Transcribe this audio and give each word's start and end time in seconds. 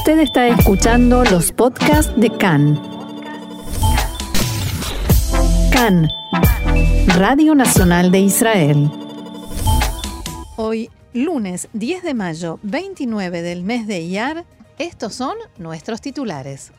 Usted 0.00 0.20
está 0.20 0.48
escuchando 0.48 1.24
los 1.24 1.52
podcasts 1.52 2.10
de 2.18 2.30
CAN. 2.30 2.80
CAN, 5.70 6.08
Radio 7.18 7.54
Nacional 7.54 8.10
de 8.10 8.20
Israel. 8.20 8.90
Hoy, 10.56 10.88
lunes 11.12 11.68
10 11.74 12.02
de 12.02 12.14
mayo, 12.14 12.58
29 12.62 13.42
del 13.42 13.62
mes 13.62 13.86
de 13.86 14.00
Iyar, 14.00 14.46
estos 14.78 15.12
son 15.12 15.36
nuestros 15.58 16.00
titulares. 16.00 16.72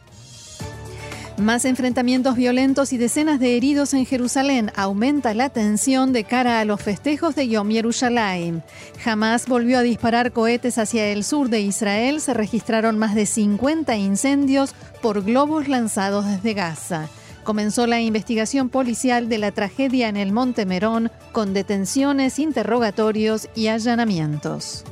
Más 1.38 1.66
enfrentamientos 1.66 2.36
violentos 2.36 2.94
y 2.94 2.98
decenas 2.98 3.40
de 3.40 3.56
heridos 3.58 3.94
en 3.94 4.06
Jerusalén 4.06 4.72
aumenta 4.76 5.34
la 5.34 5.50
tensión 5.50 6.14
de 6.14 6.24
cara 6.24 6.60
a 6.60 6.66
los 6.66 6.82
festejos 6.82 7.36
de 7.36 7.48
Yom 7.48 7.70
Yerushalayim. 7.70 8.62
Hamas 9.04 9.48
volvió 9.48 9.80
a 9.80 9.82
disparar 9.82 10.34
cohetes 10.34 10.78
hacia 10.78 11.08
el 11.08 11.24
sur 11.24 11.50
de 11.50 11.62
Israel. 11.62 12.22
Se 12.22 12.34
registraron 12.34 13.00
más 13.00 13.16
de 13.16 13.26
50 13.26 13.96
incendios 13.96 14.76
por 15.02 15.24
globos 15.24 15.68
lanzados 15.68 16.26
desde 16.26 16.54
Gaza. 16.54 17.08
Comenzó 17.44 17.88
la 17.88 18.02
investigación 18.02 18.70
policial 18.70 19.28
de 19.28 19.40
la 19.40 19.52
tragedia 19.52 20.10
en 20.10 20.18
el 20.18 20.32
Monte 20.32 20.66
Merón 20.68 21.12
con 21.32 21.54
detenciones, 21.54 22.38
interrogatorios 22.38 23.50
y 23.56 23.68
allanamientos. 23.68 24.84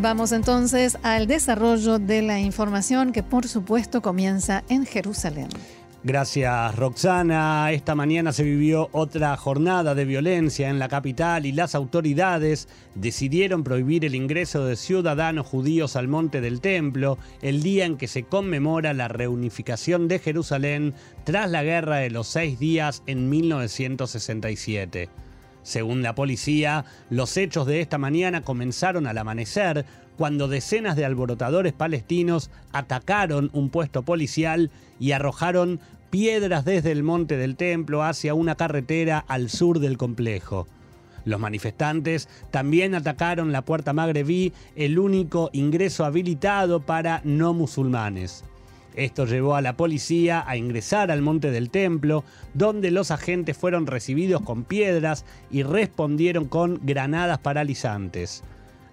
Vamos 0.00 0.32
entonces 0.32 0.96
al 1.02 1.26
desarrollo 1.26 1.98
de 1.98 2.22
la 2.22 2.40
información 2.40 3.12
que 3.12 3.22
por 3.22 3.46
supuesto 3.46 4.00
comienza 4.00 4.64
en 4.70 4.86
Jerusalén. 4.86 5.48
Gracias 6.02 6.74
Roxana. 6.74 7.70
Esta 7.70 7.94
mañana 7.94 8.32
se 8.32 8.42
vivió 8.42 8.88
otra 8.92 9.36
jornada 9.36 9.94
de 9.94 10.06
violencia 10.06 10.70
en 10.70 10.78
la 10.78 10.88
capital 10.88 11.44
y 11.44 11.52
las 11.52 11.74
autoridades 11.74 12.66
decidieron 12.94 13.62
prohibir 13.62 14.06
el 14.06 14.14
ingreso 14.14 14.64
de 14.64 14.76
ciudadanos 14.76 15.46
judíos 15.46 15.96
al 15.96 16.08
Monte 16.08 16.40
del 16.40 16.62
Templo 16.62 17.18
el 17.42 17.62
día 17.62 17.84
en 17.84 17.98
que 17.98 18.08
se 18.08 18.22
conmemora 18.22 18.94
la 18.94 19.08
reunificación 19.08 20.08
de 20.08 20.18
Jerusalén 20.18 20.94
tras 21.24 21.50
la 21.50 21.62
Guerra 21.62 21.96
de 21.96 22.08
los 22.08 22.26
Seis 22.26 22.58
Días 22.58 23.02
en 23.06 23.28
1967. 23.28 25.10
Según 25.70 26.02
la 26.02 26.16
policía, 26.16 26.84
los 27.10 27.36
hechos 27.36 27.64
de 27.64 27.80
esta 27.80 27.96
mañana 27.96 28.40
comenzaron 28.40 29.06
al 29.06 29.16
amanecer 29.18 29.86
cuando 30.16 30.48
decenas 30.48 30.96
de 30.96 31.04
alborotadores 31.04 31.72
palestinos 31.72 32.50
atacaron 32.72 33.50
un 33.52 33.70
puesto 33.70 34.02
policial 34.02 34.72
y 34.98 35.12
arrojaron 35.12 35.78
piedras 36.10 36.64
desde 36.64 36.90
el 36.90 37.04
monte 37.04 37.36
del 37.36 37.54
templo 37.54 38.02
hacia 38.02 38.34
una 38.34 38.56
carretera 38.56 39.24
al 39.28 39.48
sur 39.48 39.78
del 39.78 39.96
complejo. 39.96 40.66
Los 41.24 41.38
manifestantes 41.38 42.28
también 42.50 42.96
atacaron 42.96 43.52
la 43.52 43.62
puerta 43.62 43.92
magrebí, 43.92 44.52
el 44.74 44.98
único 44.98 45.50
ingreso 45.52 46.04
habilitado 46.04 46.80
para 46.80 47.20
no 47.22 47.54
musulmanes. 47.54 48.42
Esto 48.96 49.24
llevó 49.24 49.54
a 49.54 49.62
la 49.62 49.76
policía 49.76 50.44
a 50.46 50.56
ingresar 50.56 51.10
al 51.10 51.22
monte 51.22 51.50
del 51.50 51.70
templo, 51.70 52.24
donde 52.54 52.90
los 52.90 53.10
agentes 53.10 53.56
fueron 53.56 53.86
recibidos 53.86 54.42
con 54.42 54.64
piedras 54.64 55.24
y 55.50 55.62
respondieron 55.62 56.46
con 56.46 56.80
granadas 56.82 57.38
paralizantes. 57.38 58.42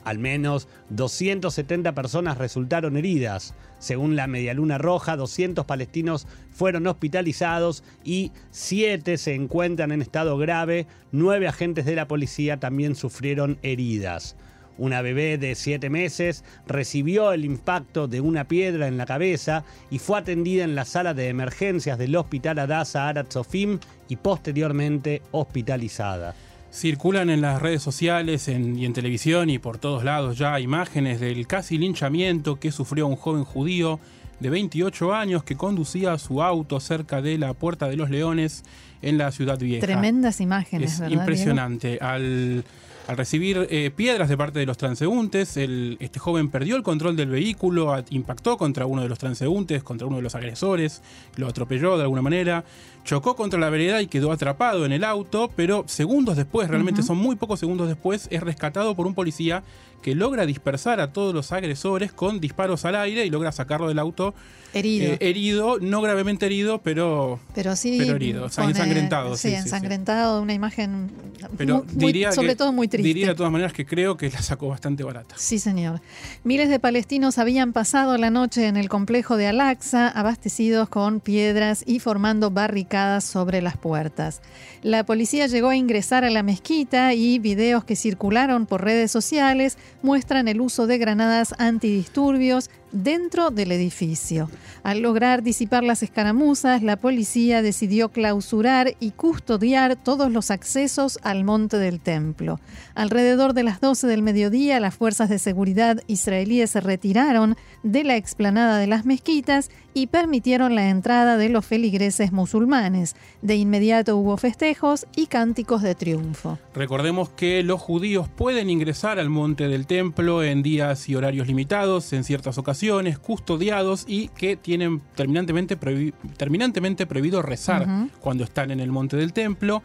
Al 0.07 0.19
menos 0.19 0.69
270 0.91 1.93
personas 1.93 2.37
resultaron 2.37 2.95
heridas. 2.95 3.53
Según 3.77 4.15
la 4.15 4.25
Medialuna 4.25 4.77
Roja, 4.77 5.17
200 5.17 5.65
palestinos 5.65 6.27
fueron 6.49 6.87
hospitalizados 6.87 7.83
y 8.05 8.31
7 8.51 9.17
se 9.17 9.33
encuentran 9.33 9.91
en 9.91 10.01
estado 10.01 10.37
grave. 10.37 10.87
9 11.11 11.49
agentes 11.49 11.85
de 11.85 11.95
la 11.95 12.07
policía 12.07 12.57
también 12.57 12.95
sufrieron 12.95 13.57
heridas. 13.63 14.37
Una 14.77 15.01
bebé 15.01 15.37
de 15.37 15.55
7 15.55 15.89
meses 15.89 16.43
recibió 16.67 17.31
el 17.31 17.45
impacto 17.45 18.07
de 18.07 18.21
una 18.21 18.45
piedra 18.45 18.87
en 18.87 18.97
la 18.97 19.05
cabeza 19.05 19.63
y 19.89 19.99
fue 19.99 20.19
atendida 20.19 20.63
en 20.63 20.75
la 20.75 20.85
sala 20.85 21.13
de 21.13 21.29
emergencias 21.29 21.97
del 21.97 22.15
Hospital 22.15 22.59
Adasa 22.59 23.07
Arat 23.07 23.31
Sofim 23.31 23.79
y 24.07 24.17
posteriormente 24.17 25.21
hospitalizada. 25.31 26.35
Circulan 26.71 27.29
en 27.29 27.41
las 27.41 27.61
redes 27.61 27.81
sociales 27.81 28.47
y 28.47 28.85
en 28.85 28.93
televisión 28.93 29.49
y 29.49 29.57
por 29.57 29.77
todos 29.77 30.03
lados 30.03 30.37
ya 30.37 30.59
imágenes 30.59 31.19
del 31.19 31.47
casi 31.47 31.77
linchamiento 31.77 32.59
que 32.59 32.71
sufrió 32.71 33.07
un 33.07 33.15
joven 33.15 33.45
judío 33.45 33.99
de 34.39 34.49
28 34.49 35.15
años 35.15 35.43
que 35.43 35.55
conducía 35.55 36.17
su 36.17 36.43
auto 36.43 36.79
cerca 36.79 37.21
de 37.21 37.37
la 37.37 37.53
Puerta 37.53 37.87
de 37.87 37.95
los 37.95 38.09
Leones 38.09 38.63
en 39.01 39.17
la 39.17 39.31
ciudad 39.31 39.57
vieja. 39.57 39.85
Tremendas 39.85 40.41
imágenes, 40.41 40.99
es 40.99 41.11
Impresionante. 41.11 41.97
Al 42.01 42.63
al 43.07 43.15
recibir 43.15 43.67
eh, 43.69 43.89
piedras 43.95 44.27
de 44.27 44.37
parte 44.37 44.59
de 44.59 44.65
los 44.65 44.77
transeúntes, 44.77 45.55
este 45.55 46.19
joven 46.19 46.49
perdió 46.49 46.75
el 46.75 46.83
control 46.83 47.15
del 47.15 47.29
vehículo, 47.29 47.95
impactó 48.09 48.57
contra 48.57 48.85
uno 48.85 49.01
de 49.01 49.07
los 49.07 49.17
transeúntes, 49.17 49.81
contra 49.81 50.07
uno 50.07 50.17
de 50.17 50.23
los 50.23 50.35
agresores, 50.35 51.01
lo 51.37 51.47
atropelló 51.47 51.95
de 51.95 52.03
alguna 52.03 52.21
manera, 52.21 52.65
chocó 53.05 53.37
contra 53.37 53.57
la 53.59 53.69
vereda 53.69 54.01
y 54.01 54.07
quedó 54.07 54.33
atrapado 54.33 54.85
en 54.85 54.91
el 54.91 55.05
auto, 55.05 55.49
pero 55.55 55.85
segundos 55.87 56.35
después, 56.35 56.67
realmente 56.67 57.01
son 57.01 57.17
muy 57.17 57.37
pocos 57.37 57.61
segundos 57.61 57.87
después, 57.87 58.27
es 58.29 58.43
rescatado 58.43 58.93
por 58.93 59.07
un 59.07 59.13
policía 59.13 59.63
que 60.01 60.13
logra 60.13 60.45
dispersar 60.45 60.99
a 60.99 61.11
todos 61.11 61.33
los 61.33 61.51
agresores 61.51 62.11
con 62.11 62.39
disparos 62.39 62.85
al 62.85 62.95
aire 62.95 63.25
y 63.25 63.29
logra 63.29 63.51
sacarlo 63.51 63.87
del 63.87 63.99
auto 63.99 64.33
herido, 64.73 65.13
eh, 65.13 65.17
herido 65.21 65.79
no 65.79 66.01
gravemente 66.01 66.45
herido, 66.45 66.79
pero, 66.81 67.39
pero 67.55 67.75
sí 67.75 67.99
herido, 67.99 68.45
ensangrentado. 68.45 69.35
Sí, 69.37 69.53
ensangrentado, 69.53 70.41
una 70.41 70.53
imagen 70.53 71.11
pero 71.57 71.83
diría 71.91 72.31
sobre 72.31 72.55
todo 72.55 72.71
muy 72.71 72.87
triste. 72.87 72.96
Diría 73.03 73.27
de 73.27 73.35
todas 73.35 73.51
maneras 73.51 73.73
que 73.73 73.85
creo 73.85 74.17
que 74.17 74.29
la 74.29 74.41
sacó 74.41 74.67
bastante 74.67 75.03
barata. 75.03 75.35
Sí, 75.37 75.59
señor. 75.59 76.01
Miles 76.43 76.69
de 76.69 76.79
palestinos 76.79 77.37
habían 77.37 77.73
pasado 77.73 78.17
la 78.17 78.29
noche 78.29 78.67
en 78.67 78.77
el 78.77 78.89
complejo 78.89 79.37
de 79.37 79.47
Al-Aqsa, 79.47 80.07
abastecidos 80.09 80.89
con 80.89 81.19
piedras 81.19 81.83
y 81.85 81.99
formando 81.99 82.51
barricadas 82.51 83.23
sobre 83.23 83.61
las 83.61 83.77
puertas. 83.77 84.41
La 84.83 85.05
policía 85.05 85.47
llegó 85.47 85.69
a 85.69 85.75
ingresar 85.75 86.23
a 86.23 86.29
la 86.29 86.43
mezquita 86.43 87.13
y 87.13 87.39
videos 87.39 87.83
que 87.83 87.95
circularon 87.95 88.65
por 88.65 88.83
redes 88.83 89.11
sociales 89.11 89.77
muestran 90.01 90.47
el 90.47 90.61
uso 90.61 90.87
de 90.87 90.97
granadas 90.97 91.55
antidisturbios 91.57 92.69
dentro 92.91 93.51
del 93.51 93.71
edificio. 93.71 94.49
Al 94.83 95.01
lograr 95.01 95.43
disipar 95.43 95.83
las 95.83 96.03
escaramuzas, 96.03 96.81
la 96.81 96.95
policía 96.95 97.61
decidió 97.61 98.09
clausurar 98.09 98.95
y 98.99 99.11
custodiar 99.11 99.95
todos 99.95 100.31
los 100.31 100.51
accesos 100.51 101.19
al 101.23 101.43
monte 101.43 101.77
del 101.77 101.99
templo. 101.99 102.59
Alrededor 102.95 103.53
de 103.53 103.63
las 103.63 103.81
12 103.81 104.07
del 104.07 104.21
mediodía, 104.21 104.79
las 104.79 104.95
fuerzas 104.95 105.29
de 105.29 105.39
seguridad 105.39 106.01
israelíes 106.07 106.71
se 106.71 106.81
retiraron 106.81 107.55
de 107.83 108.03
la 108.03 108.15
explanada 108.15 108.77
de 108.77 108.87
las 108.87 109.05
mezquitas 109.05 109.69
y 109.93 110.07
permitieron 110.07 110.75
la 110.75 110.89
entrada 110.89 111.37
de 111.37 111.49
los 111.49 111.65
feligreses 111.65 112.31
musulmanes. 112.31 113.15
De 113.41 113.55
inmediato 113.55 114.15
hubo 114.15 114.37
festejos 114.37 115.07
y 115.15 115.25
cánticos 115.25 115.81
de 115.81 115.95
triunfo. 115.95 116.59
Recordemos 116.75 117.29
que 117.29 117.63
los 117.63 117.81
judíos 117.81 118.29
pueden 118.29 118.69
ingresar 118.69 119.17
al 119.17 119.29
monte 119.29 119.67
del 119.67 119.87
templo 119.87 120.43
en 120.43 120.61
días 120.61 121.09
y 121.09 121.15
horarios 121.15 121.47
limitados, 121.47 122.13
en 122.13 122.23
ciertas 122.23 122.59
ocasiones, 122.59 122.76
custodiados 123.19 124.05
y 124.07 124.29
que 124.29 124.55
tienen 124.55 125.01
terminantemente, 125.15 125.77
prohibido 125.77 127.41
rezar 127.41 127.87
cuando 128.19 128.43
están 128.43 128.71
en 128.71 128.79
el 128.79 128.91
monte 128.91 129.17
del 129.17 129.33
templo. 129.33 129.83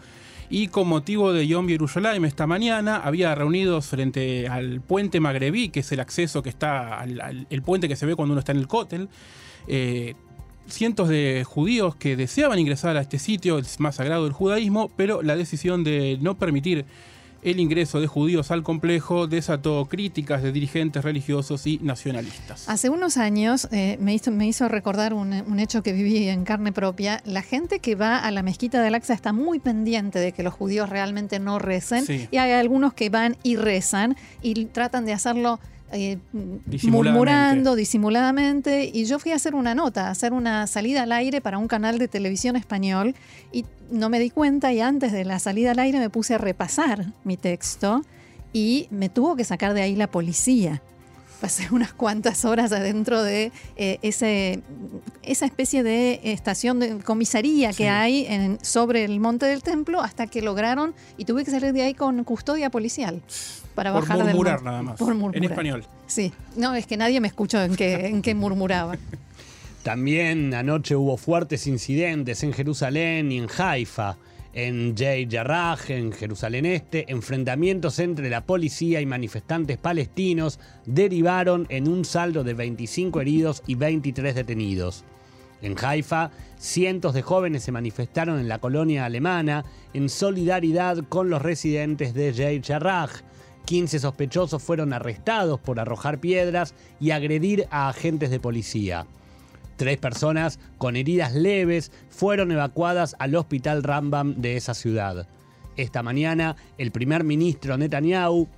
Y 0.50 0.68
con 0.68 0.86
motivo 0.86 1.32
de 1.32 1.46
Yom 1.46 1.66
Yerushalayim 1.66 2.26
esta 2.26 2.46
mañana 2.46 2.96
había 2.96 3.34
reunidos 3.34 3.86
frente 3.86 4.48
al 4.48 4.82
puente 4.82 5.18
Magrebí, 5.18 5.70
que 5.70 5.80
es 5.80 5.90
el 5.92 6.00
acceso 6.00 6.42
que 6.42 6.50
está, 6.50 7.00
al, 7.00 7.46
el 7.48 7.62
puente 7.62 7.88
que 7.88 7.96
se 7.96 8.04
ve 8.04 8.14
cuando 8.14 8.32
uno 8.32 8.40
está 8.40 8.52
en 8.52 8.58
el 8.58 8.68
cótel, 8.68 9.08
eh, 9.66 10.14
cientos 10.68 11.08
de 11.08 11.44
judíos 11.46 11.96
que 11.96 12.16
deseaban 12.16 12.58
ingresar 12.58 12.98
a 12.98 13.00
este 13.00 13.18
sitio, 13.18 13.56
el 13.56 13.64
más 13.78 13.96
sagrado 13.96 14.24
del 14.24 14.34
judaísmo, 14.34 14.90
pero 14.94 15.22
la 15.22 15.36
decisión 15.36 15.84
de 15.84 16.18
no 16.20 16.36
permitir 16.36 16.84
el 17.42 17.60
ingreso 17.60 18.00
de 18.00 18.06
judíos 18.06 18.50
al 18.50 18.62
complejo 18.62 19.26
desató 19.26 19.86
críticas 19.86 20.42
de 20.42 20.52
dirigentes 20.52 21.04
religiosos 21.04 21.66
y 21.66 21.78
nacionalistas. 21.82 22.68
Hace 22.68 22.88
unos 22.88 23.16
años 23.16 23.68
eh, 23.72 23.98
me, 24.00 24.14
hizo, 24.14 24.30
me, 24.30 24.46
hizo, 24.46 24.68
recordar 24.68 25.12
un, 25.12 25.32
hecho 25.58 25.82
que 25.82 25.92
viví 25.92 26.28
en 26.28 26.44
carne 26.44 26.72
propia. 26.72 27.20
La 27.24 27.42
gente 27.42 27.80
que 27.80 27.94
va 27.94 28.18
a 28.18 28.30
la 28.30 28.42
mezquita 28.42 28.80
de 28.80 28.86
Al-Aqsa 28.88 29.14
está 29.14 29.32
muy 29.32 29.58
pendiente 29.58 30.18
de 30.18 30.32
que 30.32 30.42
los 30.42 30.54
judíos 30.54 30.88
realmente 30.88 31.38
no 31.38 31.58
recen 31.58 32.04
y 32.30 32.36
hay 32.36 32.52
algunos 32.52 32.94
que 32.94 33.10
van 33.10 33.36
y 33.42 33.56
rezan 33.56 34.16
y 34.40 34.64
tratan 34.66 35.04
de 35.04 35.12
hacerlo 35.12 35.60
eh, 35.92 36.18
murmurando 36.88 37.76
disimuladamente. 37.76 38.90
Y 38.92 39.04
yo 39.04 39.18
fui 39.18 39.32
a 39.32 39.36
hacer 39.36 39.54
una 39.54 39.74
nota, 39.74 40.08
a 40.08 40.10
hacer 40.10 40.32
una 40.32 40.66
salida 40.66 41.02
al 41.02 41.12
aire 41.12 41.40
para 41.40 41.58
un 41.58 41.68
canal 41.68 41.98
de 41.98 42.08
televisión 42.08 42.56
español 42.56 43.14
y 43.52 43.66
no 43.90 44.08
me 44.08 44.18
di 44.18 44.30
cuenta 44.30 44.72
y 44.72 44.80
antes 44.80 45.12
de 45.12 45.24
la 45.24 45.38
salida 45.38 45.72
al 45.72 45.78
aire 45.78 45.98
me 45.98 46.10
puse 46.10 46.34
a 46.34 46.38
repasar 46.38 47.12
mi 47.24 47.36
texto 47.36 48.02
y 48.52 48.88
me 48.90 49.08
tuvo 49.08 49.36
que 49.36 49.44
sacar 49.44 49.74
de 49.74 49.82
ahí 49.82 49.94
la 49.94 50.10
policía. 50.10 50.82
Pasé 51.40 51.68
unas 51.72 51.92
cuantas 51.92 52.44
horas 52.44 52.72
adentro 52.72 53.22
de 53.22 53.52
eh, 53.76 53.98
ese, 54.02 54.62
esa 55.22 55.44
especie 55.44 55.82
de 55.82 56.20
estación 56.24 56.80
de 56.80 56.98
comisaría 57.00 57.72
que 57.72 57.88
hay 57.88 58.26
en, 58.26 58.58
sobre 58.64 59.04
el 59.04 59.20
monte 59.20 59.46
del 59.46 59.62
templo 59.62 60.00
hasta 60.00 60.26
que 60.26 60.40
lograron 60.40 60.94
y 61.18 61.26
tuve 61.26 61.44
que 61.44 61.50
salir 61.50 61.72
de 61.72 61.82
ahí 61.82 61.94
con 61.94 62.24
custodia 62.24 62.70
policial 62.70 63.22
para 63.74 63.92
Por 63.92 64.02
bajar 64.02 64.18
del 64.18 64.26
murmurar 64.26 64.54
monte. 64.56 64.70
nada 64.70 64.82
más. 64.82 64.98
Por 64.98 65.14
murmurar. 65.14 65.36
En 65.36 65.44
español. 65.44 65.84
Sí, 66.06 66.32
no, 66.56 66.74
es 66.74 66.86
que 66.86 66.96
nadie 66.96 67.20
me 67.20 67.28
escuchó 67.28 67.62
en 67.62 67.74
qué, 67.76 68.06
en 68.06 68.22
qué 68.22 68.34
murmuraba. 68.34 68.96
También 69.82 70.54
anoche 70.54 70.94
hubo 70.94 71.16
fuertes 71.16 71.66
incidentes 71.66 72.42
en 72.42 72.52
Jerusalén 72.52 73.32
y 73.32 73.38
en 73.38 73.48
Haifa. 73.56 74.16
En 74.54 74.94
Jay 74.94 75.26
Jarrah, 75.30 75.78
en 75.88 76.12
Jerusalén 76.12 76.66
Este, 76.66 77.10
enfrentamientos 77.10 77.98
entre 77.98 78.28
la 78.28 78.42
policía 78.44 79.00
y 79.00 79.06
manifestantes 79.06 79.78
palestinos 79.78 80.60
derivaron 80.84 81.66
en 81.70 81.88
un 81.88 82.04
saldo 82.04 82.44
de 82.44 82.52
25 82.52 83.22
heridos 83.22 83.62
y 83.66 83.76
23 83.76 84.34
detenidos. 84.34 85.04
En 85.62 85.74
Haifa, 85.82 86.30
cientos 86.58 87.14
de 87.14 87.22
jóvenes 87.22 87.62
se 87.62 87.72
manifestaron 87.72 88.38
en 88.38 88.48
la 88.48 88.58
colonia 88.58 89.06
alemana 89.06 89.64
en 89.94 90.10
solidaridad 90.10 90.98
con 91.08 91.30
los 91.30 91.40
residentes 91.40 92.12
de 92.12 92.34
Jay 92.34 92.60
Jarrah. 92.62 93.08
15 93.64 93.98
sospechosos 94.00 94.62
fueron 94.62 94.92
arrestados 94.92 95.60
por 95.60 95.80
arrojar 95.80 96.18
piedras 96.18 96.74
y 97.00 97.10
agredir 97.10 97.66
a 97.70 97.88
agentes 97.88 98.30
de 98.30 98.40
policía. 98.40 99.06
Tres 99.76 99.98
personas 99.98 100.58
con 100.78 100.96
heridas 100.96 101.34
leves 101.34 101.90
fueron 102.10 102.52
evacuadas 102.52 103.16
al 103.18 103.34
hospital 103.34 103.82
Rambam 103.82 104.34
de 104.36 104.56
esa 104.56 104.74
ciudad. 104.74 105.26
Esta 105.76 106.02
mañana, 106.02 106.56
el 106.78 106.90
primer 106.90 107.24
ministro 107.24 107.78
Netanyahu 107.78 108.48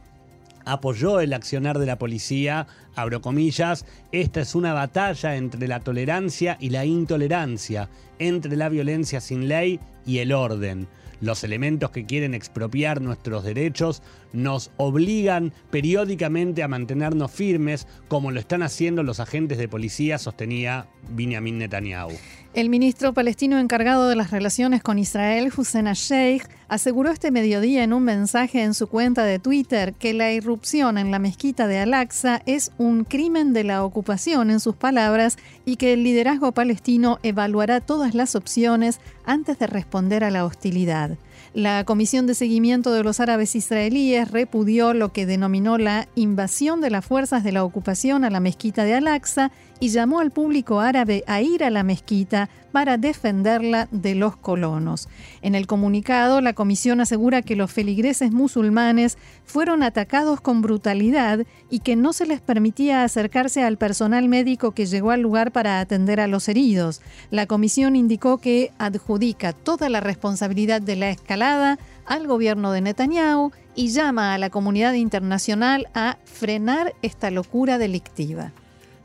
apoyó 0.65 1.21
el 1.21 1.33
accionar 1.33 1.79
de 1.79 1.87
la 1.87 1.99
policía, 1.99 2.67
abro 2.95 3.21
comillas, 3.21 3.85
esta 4.13 4.41
es 4.41 4.55
una 4.55 4.73
batalla 4.73 5.37
entre 5.37 5.69
la 5.69 5.81
tolerancia 5.81 6.57
y 6.61 6.71
la 6.71 6.85
intolerancia, 6.85 7.89
entre 8.19 8.57
la 8.57 8.69
violencia 8.69 9.21
sin 9.21 9.49
ley 9.49 9.81
y 10.07 10.19
el 10.19 10.33
orden. 10.33 10.89
Los 11.25 11.43
elementos 11.43 11.91
que 11.91 12.05
quieren 12.05 12.35
expropiar 12.35 13.01
nuestros 13.01 13.45
derechos 13.45 14.03
nos 14.35 14.71
obligan 14.77 15.55
periódicamente 15.71 16.63
a 16.63 16.69
mantenernos 16.69 17.31
firmes, 17.31 17.87
como 18.09 18.31
lo 18.31 18.41
están 18.41 18.63
haciendo 18.63 19.03
los 19.03 19.21
agentes 19.21 19.57
de 19.57 19.67
policía, 19.67 20.19
sostenía 20.19 20.87
Benjamin 21.11 21.57
Netanyahu. 21.57 22.11
El 22.53 22.69
ministro 22.69 23.15
palestino 23.15 23.59
encargado 23.59 24.09
de 24.09 24.17
las 24.17 24.33
relaciones 24.33 24.83
con 24.83 24.99
Israel, 24.99 25.51
Hussein 25.57 25.87
al-Sheikh, 25.89 26.47
aseguró 26.69 27.11
este 27.11 27.31
mediodía 27.31 27.85
en 27.85 27.93
un 27.93 28.05
mensaje 28.05 28.63
en 28.63 28.75
su 28.75 28.87
cuenta 28.87 29.25
de 29.25 29.39
Twitter 29.39 29.95
que 29.95 30.13
la 30.13 30.31
irrupción 30.31 30.99
en 30.99 31.11
la 31.11 31.19
mezquita 31.19 31.67
de 31.67 31.79
Al-Aqsa 31.79 32.43
es 32.45 32.71
un 32.77 32.84
crimen 33.09 33.53
de 33.53 33.65
la 33.65 33.85
ocupación, 33.85 34.51
en 34.51 34.61
sus 34.61 34.77
palabras, 34.77 35.37
y 35.65 35.77
que 35.77 35.93
el 35.93 36.05
liderazgo 36.05 36.53
palestino 36.53 37.19
evaluará 37.23 37.81
todas 37.81 38.15
las 38.15 38.35
opciones 38.35 39.01
antes 39.25 39.59
de 39.59 39.67
responder 39.67 40.25
a 40.25 40.31
la 40.31 40.45
hostilidad. 40.45 41.17
La 41.55 41.85
Comisión 41.85 42.27
de 42.27 42.35
Seguimiento 42.35 42.93
de 42.93 43.05
los 43.05 43.21
Árabes 43.21 43.55
Israelíes 43.55 44.31
repudió 44.33 44.93
lo 44.93 45.13
que 45.13 45.25
denominó 45.25 45.79
la 45.79 46.09
invasión 46.17 46.81
de 46.81 46.91
las 46.91 47.05
fuerzas 47.05 47.45
de 47.45 47.53
la 47.53 47.63
ocupación 47.63 48.25
a 48.25 48.31
la 48.31 48.41
mezquita 48.41 48.83
de 48.83 48.95
Al-Aqsa 48.95 49.53
y 49.85 49.91
llamó 49.91 50.21
al 50.21 50.31
público 50.31 50.81
árabe 50.81 51.25
a 51.27 51.43
ir 51.43 51.63
a 51.63 51.69
la 51.69 51.83
mezquita 51.83 52.49
para 52.73 52.97
defenderla 52.97 53.87
de 53.91 54.15
los 54.15 54.35
colonos. 54.35 55.11
En 55.43 55.55
el 55.55 55.67
comunicado, 55.67 56.41
la 56.41 56.55
comisión 56.55 57.03
asegura 57.03 57.43
que 57.43 57.55
los 57.55 57.71
feligreses 57.71 58.33
musulmanes 58.33 59.19
fueron 59.45 59.83
atacados 59.83 60.41
con 60.41 60.63
brutalidad 60.63 61.41
y 61.69 61.81
que 61.81 61.97
no 61.97 62.15
se 62.15 62.25
les 62.25 62.41
permitía 62.41 63.05
acercarse 63.05 63.63
al 63.63 63.77
personal 63.77 64.27
médico 64.27 64.71
que 64.73 64.87
llegó 64.87 65.11
al 65.11 65.21
lugar 65.21 65.53
para 65.53 65.81
atender 65.81 66.19
a 66.19 66.29
los 66.29 66.49
heridos. 66.49 67.03
La 67.31 67.45
comisión 67.45 67.95
indicó 67.95 68.39
que 68.39 68.73
adjudica 68.79 69.53
toda 69.53 69.91
la 69.91 70.01
responsabilidad 70.01 70.81
de 70.81 70.97
la 70.97 71.11
escalada 71.11 71.79
al 72.07 72.27
gobierno 72.27 72.73
de 72.73 72.81
Netanyahu 72.81 73.53
y 73.75 73.89
llama 73.89 74.33
a 74.33 74.39
la 74.39 74.49
comunidad 74.49 74.95
internacional 74.95 75.89
a 75.93 76.17
frenar 76.25 76.95
esta 77.03 77.31
locura 77.31 77.77
delictiva. 77.77 78.53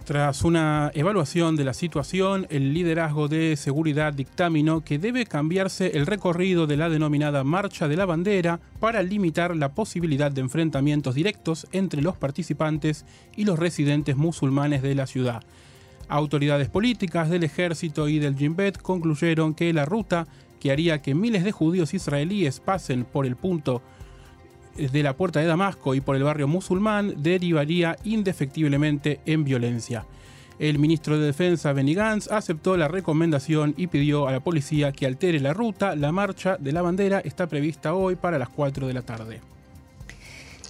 Tras 0.09 0.43
una 0.43 0.89
evaluación 0.95 1.55
de 1.55 1.63
la 1.63 1.75
situación, 1.75 2.47
el 2.49 2.73
liderazgo 2.73 3.27
de 3.27 3.55
seguridad 3.55 4.11
dictaminó 4.11 4.83
que 4.83 4.97
debe 4.97 5.27
cambiarse 5.27 5.95
el 5.95 6.07
recorrido 6.07 6.65
de 6.65 6.77
la 6.77 6.89
denominada 6.89 7.43
Marcha 7.43 7.87
de 7.87 7.95
la 7.95 8.07
Bandera 8.07 8.59
para 8.79 9.03
limitar 9.03 9.55
la 9.55 9.69
posibilidad 9.75 10.31
de 10.31 10.41
enfrentamientos 10.41 11.13
directos 11.13 11.67
entre 11.73 12.01
los 12.01 12.17
participantes 12.17 13.05
y 13.35 13.45
los 13.45 13.59
residentes 13.59 14.17
musulmanes 14.17 14.81
de 14.81 14.95
la 14.95 15.05
ciudad. 15.05 15.43
Autoridades 16.07 16.69
políticas 16.69 17.29
del 17.29 17.43
ejército 17.43 18.07
y 18.07 18.17
del 18.17 18.35
Jimbet 18.35 18.81
concluyeron 18.81 19.53
que 19.53 19.71
la 19.73 19.85
ruta 19.85 20.25
que 20.59 20.71
haría 20.71 21.03
que 21.03 21.13
miles 21.13 21.43
de 21.43 21.51
judíos 21.51 21.93
israelíes 21.93 22.59
pasen 22.59 23.05
por 23.05 23.27
el 23.27 23.35
punto 23.35 23.83
de 24.87 25.03
la 25.03 25.15
puerta 25.15 25.39
de 25.39 25.45
Damasco 25.45 25.93
y 25.93 26.01
por 26.01 26.15
el 26.15 26.23
barrio 26.23 26.47
musulmán 26.47 27.15
derivaría 27.17 27.97
indefectiblemente 28.03 29.19
en 29.25 29.43
violencia. 29.43 30.05
El 30.57 30.79
ministro 30.79 31.17
de 31.17 31.25
Defensa 31.25 31.71
Benny 31.73 31.93
Gantz 31.93 32.29
aceptó 32.31 32.75
la 32.75 32.87
recomendación 32.87 33.73
y 33.77 33.87
pidió 33.87 34.27
a 34.27 34.31
la 34.31 34.39
policía 34.41 34.91
que 34.91 35.05
altere 35.05 35.39
la 35.39 35.53
ruta. 35.53 35.95
La 35.95 36.11
marcha 36.11 36.57
de 36.57 36.71
la 36.71 36.81
bandera 36.81 37.19
está 37.19 37.47
prevista 37.47 37.93
hoy 37.93 38.15
para 38.15 38.37
las 38.37 38.49
4 38.49 38.87
de 38.87 38.93
la 38.93 39.01
tarde. 39.01 39.39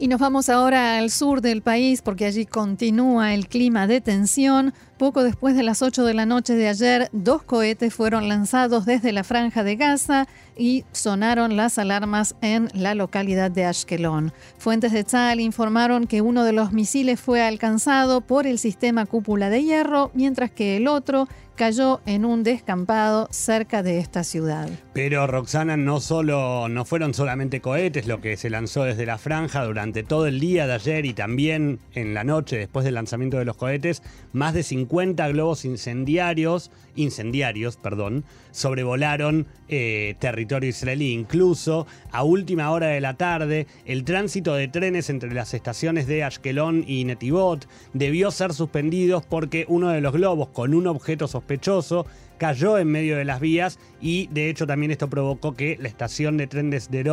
Y 0.01 0.07
nos 0.07 0.21
vamos 0.21 0.47
ahora 0.47 0.97
al 0.97 1.11
sur 1.11 1.41
del 1.41 1.61
país 1.61 2.01
porque 2.01 2.25
allí 2.25 2.45
continúa 2.45 3.33
el 3.33 3.49
clima 3.49 3.85
de 3.85 3.99
tensión. 3.99 4.73
Poco 4.97 5.23
después 5.23 5.57
de 5.57 5.63
las 5.63 5.81
8 5.81 6.05
de 6.05 6.13
la 6.13 6.25
noche 6.25 6.55
de 6.55 6.69
ayer, 6.69 7.09
dos 7.11 7.43
cohetes 7.43 7.93
fueron 7.93 8.29
lanzados 8.29 8.85
desde 8.85 9.11
la 9.11 9.25
franja 9.25 9.61
de 9.65 9.75
Gaza 9.75 10.25
y 10.57 10.85
sonaron 10.93 11.57
las 11.57 11.77
alarmas 11.77 12.35
en 12.41 12.69
la 12.73 12.95
localidad 12.95 13.51
de 13.51 13.65
Ashkelon. 13.65 14.31
Fuentes 14.57 14.93
de 14.93 15.03
Tzal 15.03 15.41
informaron 15.41 16.07
que 16.07 16.21
uno 16.21 16.45
de 16.45 16.53
los 16.53 16.71
misiles 16.71 17.19
fue 17.19 17.41
alcanzado 17.41 18.21
por 18.21 18.47
el 18.47 18.57
sistema 18.57 19.05
cúpula 19.05 19.49
de 19.49 19.63
hierro, 19.63 20.11
mientras 20.13 20.49
que 20.49 20.77
el 20.77 20.87
otro 20.87 21.27
cayó 21.59 21.99
en 22.05 22.23
un 22.23 22.43
descampado 22.43 23.27
cerca 23.31 23.83
de 23.83 23.99
esta 23.99 24.23
ciudad. 24.23 24.69
Pero 24.93 25.27
Roxana, 25.27 25.75
no 25.75 25.99
solo, 25.99 26.69
no 26.69 26.85
fueron 26.85 27.13
solamente 27.13 27.59
cohetes 27.59 28.07
lo 28.07 28.21
que 28.21 28.37
se 28.37 28.49
lanzó 28.49 28.83
desde 28.83 29.05
la 29.05 29.17
franja 29.17 29.65
durante 29.65 30.03
todo 30.03 30.25
el 30.27 30.39
día 30.39 30.67
de 30.67 30.73
ayer 30.75 31.05
y 31.05 31.13
también 31.13 31.79
en 31.95 32.13
la 32.13 32.23
noche 32.23 32.57
después 32.57 32.85
del 32.85 32.93
lanzamiento 32.93 33.37
de 33.37 33.43
los 33.43 33.57
cohetes, 33.57 34.03
más 34.31 34.53
de 34.53 34.63
50 34.63 35.27
globos 35.27 35.65
incendiarios, 35.65 36.71
incendiarios, 36.95 37.75
perdón, 37.75 38.23
sobrevolaron 38.51 39.45
eh, 39.67 40.15
territorio 40.19 40.69
israelí. 40.69 41.11
Incluso 41.11 41.87
a 42.13 42.23
última 42.23 42.71
hora 42.71 42.87
de 42.87 43.01
la 43.01 43.15
tarde, 43.15 43.67
el 43.83 44.05
tránsito 44.05 44.53
de 44.53 44.69
trenes 44.69 45.09
entre 45.09 45.33
las 45.33 45.53
estaciones 45.53 46.07
de 46.07 46.23
Ashkelon 46.23 46.85
y 46.87 47.03
Netivot 47.03 47.67
debió 47.93 48.31
ser 48.31 48.53
suspendido 48.53 49.21
porque 49.27 49.65
uno 49.67 49.89
de 49.89 49.99
los 49.99 50.13
globos 50.13 50.47
con 50.49 50.73
un 50.73 50.87
objeto 50.87 51.27
sospechoso 51.27 51.48
sospechoso 51.49 52.05
cayó 52.39 52.79
en 52.79 52.87
medio 52.87 53.17
de 53.17 53.25
las 53.25 53.39
vías 53.39 53.77
y 54.01 54.27
de 54.27 54.49
hecho 54.49 54.65
también 54.65 54.91
esto 54.91 55.09
provocó 55.09 55.53
que 55.53 55.77
la 55.79 55.87
estación 55.87 56.37
de 56.37 56.47
trenes 56.47 56.89
de 56.89 57.03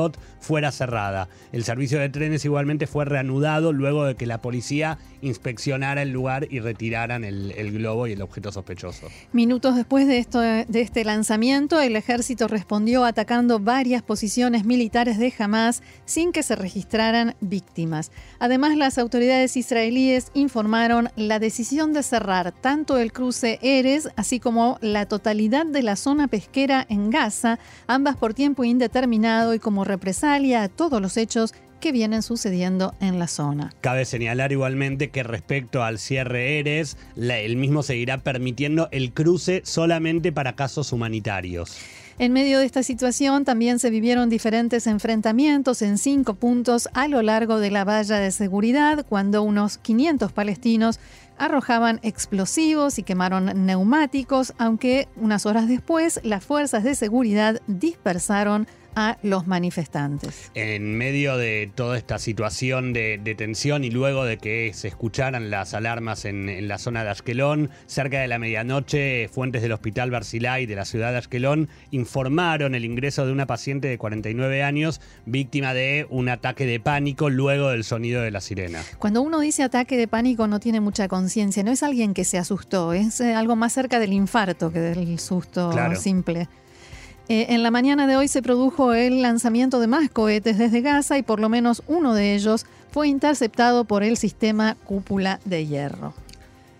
fuera 0.40 0.72
cerrada. 0.72 1.28
El 1.52 1.64
servicio 1.64 1.98
de 1.98 2.08
trenes 2.08 2.44
igualmente 2.44 2.86
fue 2.86 3.04
reanudado 3.04 3.72
luego 3.72 4.04
de 4.04 4.14
que 4.14 4.26
la 4.26 4.42
policía 4.42 4.98
inspeccionara 5.22 6.02
el 6.02 6.10
lugar 6.10 6.46
y 6.50 6.60
retiraran 6.60 7.24
el, 7.24 7.52
el 7.52 7.72
globo 7.72 8.06
y 8.06 8.12
el 8.12 8.22
objeto 8.22 8.52
sospechoso. 8.52 9.08
Minutos 9.32 9.76
después 9.76 10.06
de, 10.06 10.18
esto, 10.18 10.40
de 10.40 10.66
este 10.80 11.04
lanzamiento, 11.04 11.80
el 11.80 11.96
ejército 11.96 12.48
respondió 12.48 13.04
atacando 13.04 13.58
varias 13.58 14.02
posiciones 14.02 14.64
militares 14.64 15.18
de 15.18 15.32
Hamas 15.38 15.82
sin 16.04 16.32
que 16.32 16.42
se 16.42 16.56
registraran 16.56 17.34
víctimas. 17.40 18.12
Además, 18.38 18.76
las 18.76 18.98
autoridades 18.98 19.56
israelíes 19.56 20.30
informaron 20.34 21.08
la 21.16 21.38
decisión 21.38 21.92
de 21.92 22.02
cerrar 22.02 22.52
tanto 22.52 22.98
el 22.98 23.12
cruce 23.12 23.58
Eres, 23.62 24.10
así 24.16 24.40
como 24.40 24.78
la 24.80 25.06
totalidad 25.16 25.64
de 25.64 25.82
la 25.82 25.96
zona 25.96 26.28
pesquera 26.28 26.84
en 26.90 27.08
Gaza, 27.08 27.58
ambas 27.86 28.18
por 28.18 28.34
tiempo 28.34 28.64
indeterminado 28.64 29.54
y 29.54 29.58
como 29.58 29.82
represalia 29.82 30.62
a 30.62 30.68
todos 30.68 31.00
los 31.00 31.16
hechos 31.16 31.54
que 31.80 31.90
vienen 31.90 32.22
sucediendo 32.22 32.94
en 33.00 33.18
la 33.18 33.26
zona. 33.26 33.72
Cabe 33.80 34.04
señalar 34.04 34.52
igualmente 34.52 35.08
que 35.08 35.22
respecto 35.22 35.82
al 35.82 35.98
cierre 35.98 36.58
Eres, 36.58 36.98
el 37.16 37.56
mismo 37.56 37.82
seguirá 37.82 38.18
permitiendo 38.18 38.88
el 38.92 39.14
cruce 39.14 39.62
solamente 39.64 40.32
para 40.32 40.54
casos 40.54 40.92
humanitarios. 40.92 41.78
En 42.18 42.32
medio 42.32 42.58
de 42.58 42.66
esta 42.66 42.82
situación 42.82 43.44
también 43.44 43.78
se 43.78 43.90
vivieron 43.90 44.28
diferentes 44.28 44.86
enfrentamientos 44.86 45.80
en 45.80 45.96
cinco 45.96 46.34
puntos 46.34 46.90
a 46.92 47.08
lo 47.08 47.22
largo 47.22 47.58
de 47.58 47.70
la 47.70 47.84
valla 47.84 48.18
de 48.18 48.32
seguridad 48.32 49.06
cuando 49.06 49.42
unos 49.42 49.78
500 49.78 50.32
palestinos 50.32 50.98
arrojaban 51.38 52.00
explosivos 52.02 52.98
y 52.98 53.02
quemaron 53.02 53.66
neumáticos, 53.66 54.54
aunque 54.58 55.08
unas 55.16 55.46
horas 55.46 55.68
después 55.68 56.20
las 56.22 56.44
fuerzas 56.44 56.84
de 56.84 56.94
seguridad 56.94 57.60
dispersaron 57.66 58.66
a 58.96 59.18
los 59.22 59.46
manifestantes. 59.46 60.50
En 60.54 60.96
medio 60.96 61.36
de 61.36 61.70
toda 61.72 61.98
esta 61.98 62.18
situación 62.18 62.94
de, 62.94 63.34
tensión 63.36 63.84
y 63.84 63.90
luego 63.90 64.24
de 64.24 64.38
que 64.38 64.72
se 64.74 64.88
escucharan 64.88 65.50
las 65.50 65.74
alarmas 65.74 66.24
en, 66.24 66.66
la 66.66 66.78
zona 66.78 67.04
de 67.04 67.10
Ashkelon, 67.10 67.70
cerca 67.86 68.20
de 68.20 68.26
la 68.26 68.38
medianoche, 68.38 69.28
fuentes 69.28 69.60
del 69.62 69.72
hospital 69.72 70.10
Barzilai 70.10 70.64
de 70.64 70.74
la 70.74 70.86
ciudad 70.86 71.12
de 71.12 71.18
Ashkelon 71.18 71.68
informaron 71.90 72.74
el 72.74 72.86
ingreso 72.86 73.26
de 73.26 73.32
una 73.32 73.46
paciente 73.46 73.88
de 73.88 73.98
49 73.98 74.62
años 74.62 75.00
víctima 75.26 75.74
de 75.74 76.06
un 76.08 76.30
ataque 76.30 76.64
de 76.64 76.80
pánico 76.80 77.28
luego 77.28 77.68
del 77.68 77.84
sonido 77.84 78.22
de 78.22 78.30
la 78.30 78.40
sirena. 78.40 78.82
Cuando 78.98 79.20
uno 79.20 79.40
dice 79.40 79.62
ataque 79.62 79.98
de 79.98 80.08
pánico 80.08 80.46
no 80.46 80.58
tiene 80.58 80.80
mucha 80.80 81.06
conciencia, 81.06 81.62
no 81.62 81.70
es 81.70 81.82
alguien 81.82 82.14
que 82.14 82.24
se 82.24 82.38
asustó, 82.38 82.94
es 82.94 83.20
eh, 83.20 83.34
algo 83.34 83.56
más 83.56 83.74
cerca 83.74 83.98
del 83.98 84.14
infarto 84.14 84.72
que 84.72 84.80
del 84.80 85.18
susto 85.18 85.70
simple. 85.96 86.48
Eh, 87.28 87.46
en 87.50 87.64
la 87.64 87.72
mañana 87.72 88.06
de 88.06 88.16
hoy 88.16 88.28
se 88.28 88.40
produjo 88.40 88.92
el 88.92 89.20
lanzamiento 89.20 89.80
de 89.80 89.88
más 89.88 90.10
cohetes 90.10 90.58
desde 90.58 90.80
Gaza 90.80 91.18
y 91.18 91.22
por 91.22 91.40
lo 91.40 91.48
menos 91.48 91.82
uno 91.88 92.14
de 92.14 92.34
ellos 92.34 92.66
fue 92.92 93.08
interceptado 93.08 93.84
por 93.84 94.04
el 94.04 94.16
sistema 94.16 94.76
cúpula 94.84 95.40
de 95.44 95.66
hierro. 95.66 96.14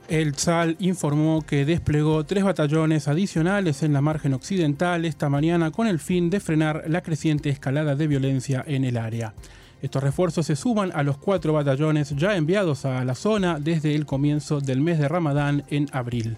El 0.09 0.37
SAL 0.37 0.77
informó 0.79 1.43
que 1.43 1.65
desplegó 1.65 2.25
tres 2.25 2.45
batallones 2.45 3.09
adicionales 3.09 3.83
en 3.83 3.93
la 3.93 4.01
margen 4.01 4.35
occidental 4.35 5.05
esta 5.05 5.29
mañana 5.29 5.73
con 5.73 5.89
el 5.89 5.99
fin 5.99 6.31
de 6.31 6.39
frenar 6.39 6.85
la 6.87 7.03
creciente 7.03 7.49
escalada 7.49 7.97
de 7.97 8.07
violencia 8.07 8.63
en 8.69 8.85
el 8.85 8.99
área. 8.99 9.35
Estos 9.83 10.05
refuerzos 10.05 10.47
se 10.47 10.55
suman 10.55 10.93
a 10.95 11.03
los 11.03 11.19
cuatro 11.19 11.53
batallones 11.53 12.15
ya 12.17 12.37
enviados 12.37 12.85
a 12.85 13.05
la 13.05 13.17
zona 13.17 13.59
desde 13.59 13.97
el 13.97 14.07
comienzo 14.07 14.61
del 14.61 14.81
mes 14.81 15.01
de 15.01 15.09
Ramadán 15.09 15.65
en 15.71 15.89
abril. 15.91 16.37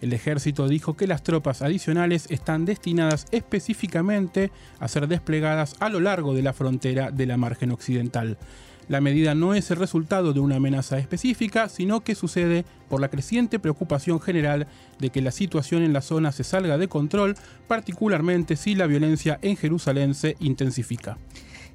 El 0.00 0.12
ejército 0.12 0.66
dijo 0.66 0.96
que 0.96 1.06
las 1.06 1.22
tropas 1.22 1.62
adicionales 1.62 2.26
están 2.30 2.64
destinadas 2.64 3.26
específicamente 3.32 4.50
a 4.78 4.88
ser 4.88 5.08
desplegadas 5.08 5.76
a 5.78 5.90
lo 5.90 6.00
largo 6.00 6.34
de 6.34 6.42
la 6.42 6.54
frontera 6.54 7.10
de 7.10 7.26
la 7.26 7.36
margen 7.36 7.70
occidental. 7.70 8.38
La 8.88 9.00
medida 9.00 9.36
no 9.36 9.54
es 9.54 9.70
el 9.70 9.76
resultado 9.76 10.32
de 10.32 10.40
una 10.40 10.56
amenaza 10.56 10.98
específica, 10.98 11.68
sino 11.68 12.00
que 12.00 12.16
sucede 12.16 12.64
por 12.88 13.00
la 13.00 13.08
creciente 13.08 13.60
preocupación 13.60 14.20
general 14.20 14.66
de 14.98 15.10
que 15.10 15.22
la 15.22 15.30
situación 15.30 15.82
en 15.82 15.92
la 15.92 16.00
zona 16.00 16.32
se 16.32 16.42
salga 16.42 16.76
de 16.76 16.88
control, 16.88 17.36
particularmente 17.68 18.56
si 18.56 18.74
la 18.74 18.86
violencia 18.86 19.38
en 19.42 19.56
Jerusalén 19.56 20.14
se 20.14 20.34
intensifica. 20.40 21.18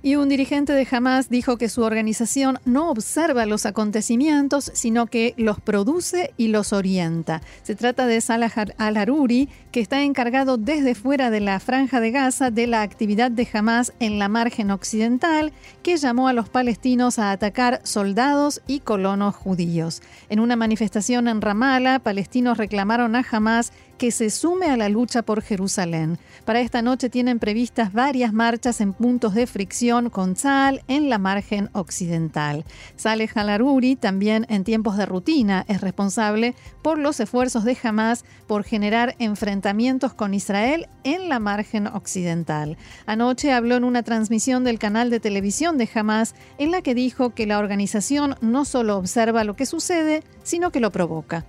Y 0.02 0.16
un 0.16 0.30
dirigente 0.30 0.74
de 0.74 0.88
Hamas 0.90 1.30
dijo 1.30 1.58
que 1.58 1.70
su 1.70 1.82
organización 1.82 2.60
no 2.66 2.90
observa 2.90 3.46
los 3.46 3.66
acontecimientos, 3.66 4.72
sino 4.74 5.08
que 5.08 5.34
los 5.38 5.60
produce 5.60 6.34
y 6.38 6.50
los 6.50 6.74
orienta. 6.74 7.42
Se 7.64 7.76
trata 7.76 8.06
de 8.06 8.22
Salah 8.22 8.52
al-Haruri, 8.78 9.50
que 9.72 9.82
está 9.82 10.04
encargado 10.04 10.58
desde 10.58 10.96
fuera 10.96 11.30
de 11.30 11.40
la 11.40 11.60
franja 11.60 12.00
de 12.00 12.12
Gaza 12.12 12.52
de 12.52 12.68
la 12.68 12.82
actividad 12.82 13.32
de 13.32 13.48
Hamas 13.52 13.94
en 14.00 14.20
la 14.20 14.30
margen 14.30 14.72
occidental, 14.72 15.54
que 15.84 15.98
llamó 15.98 16.28
a 16.28 16.34
los 16.34 16.50
palestinos 16.50 17.20
a 17.20 17.32
atacar 17.32 17.82
soldados 17.84 18.62
y 18.68 18.80
colonos 18.80 19.36
judíos. 19.36 20.02
En 20.30 20.40
una 20.40 20.56
manifestación 20.56 21.28
en 21.28 21.42
Ramallah, 21.42 22.00
palestinos 22.00 22.58
reclamaron 22.58 23.16
a 23.16 23.26
Hamas 23.30 23.74
que 23.98 24.12
se 24.12 24.30
sume 24.30 24.68
a 24.68 24.78
la 24.78 24.90
lucha 24.90 25.22
por 25.22 25.42
Jerusalén. 25.42 26.18
Para 26.46 26.60
esta 26.60 26.82
noche 26.82 27.10
tienen 27.10 27.40
previstas 27.40 27.94
varias 27.94 28.34
marchas 28.34 28.82
en 28.82 28.94
puntos 28.94 29.34
de 29.34 29.48
fricción 29.48 30.10
con 30.10 30.36
Sal 30.36 30.84
en 30.88 31.10
la 31.10 31.18
margen 31.18 31.70
occidental. 31.74 32.66
Saleh 32.96 33.30
Halaruri 33.34 33.96
también 33.96 34.46
en 34.50 34.64
tiempos 34.64 34.98
de 34.98 35.06
rutina 35.06 35.66
es 35.68 35.82
responsable 35.82 36.56
por 36.82 36.98
los 36.98 37.20
esfuerzos 37.20 37.64
de 37.64 37.78
Hamas 37.82 38.26
por 38.48 38.64
generar 38.64 39.16
enfrentamientos 39.20 40.14
con 40.14 40.34
Israel 40.34 40.88
en 41.04 41.30
la 41.30 41.40
margen 41.40 41.88
occidental. 41.88 42.78
Anoche 43.06 43.54
habló 43.54 43.76
en 43.76 43.84
una 43.84 44.04
transmisión 44.04 44.64
del 44.64 44.80
canal 44.80 45.10
de 45.10 45.20
televisión 45.20 45.78
de 45.78 45.90
Hamas 45.94 46.36
en 46.58 46.72
la 46.72 46.82
que 46.82 46.96
dijo 46.96 47.34
que 47.34 47.48
la 47.48 47.60
organización 47.60 48.36
no 48.42 48.66
solo 48.66 48.98
observa 48.98 49.44
lo 49.44 49.56
que 49.56 49.66
sucede, 49.66 50.24
sino 50.44 50.72
que 50.72 50.80
lo 50.80 50.92
provoca. 50.92 51.46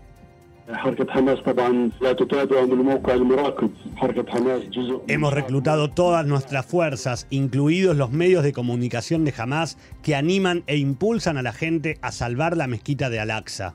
Hemos 5.09 5.33
reclutado 5.33 5.91
todas 5.91 6.27
nuestras 6.27 6.67
fuerzas, 6.67 7.27
incluidos 7.31 7.97
los 7.97 8.11
medios 8.11 8.43
de 8.43 8.53
comunicación 8.53 9.25
de 9.25 9.33
Hamas, 9.37 9.79
que 10.03 10.17
animan 10.17 10.65
e 10.67 10.77
impulsan 10.77 11.37
a 11.37 11.43
la 11.43 11.53
gente 11.53 11.99
a 12.03 12.11
salvar 12.11 12.57
la 12.57 12.67
mezquita 12.67 13.11
de 13.11 13.21
Al-Aqsa. 13.21 13.75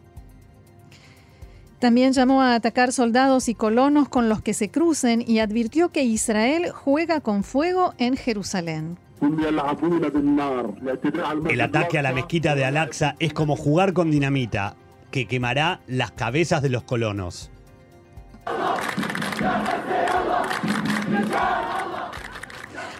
También 1.79 2.11
llamó 2.11 2.41
a 2.41 2.55
atacar 2.55 2.91
soldados 2.91 3.47
y 3.47 3.55
colonos 3.55 4.09
con 4.09 4.27
los 4.27 4.41
que 4.41 4.53
se 4.53 4.69
crucen 4.69 5.23
y 5.25 5.39
advirtió 5.39 5.89
que 5.89 6.03
Israel 6.03 6.71
juega 6.71 7.21
con 7.21 7.43
fuego 7.43 7.93
en 7.97 8.17
Jerusalén. 8.17 8.97
El 11.49 11.61
ataque 11.61 11.97
a 11.97 12.01
la 12.01 12.11
mezquita 12.11 12.53
de 12.53 12.65
Al-Aqsa 12.65 13.15
es 13.19 13.33
como 13.33 13.55
jugar 13.55 13.93
con 13.93 14.11
dinamita 14.11 14.75
que 15.11 15.27
quemará 15.27 15.81
las 15.87 16.11
cabezas 16.11 16.61
de 16.61 16.69
los 16.69 16.83
colonos. 16.83 17.51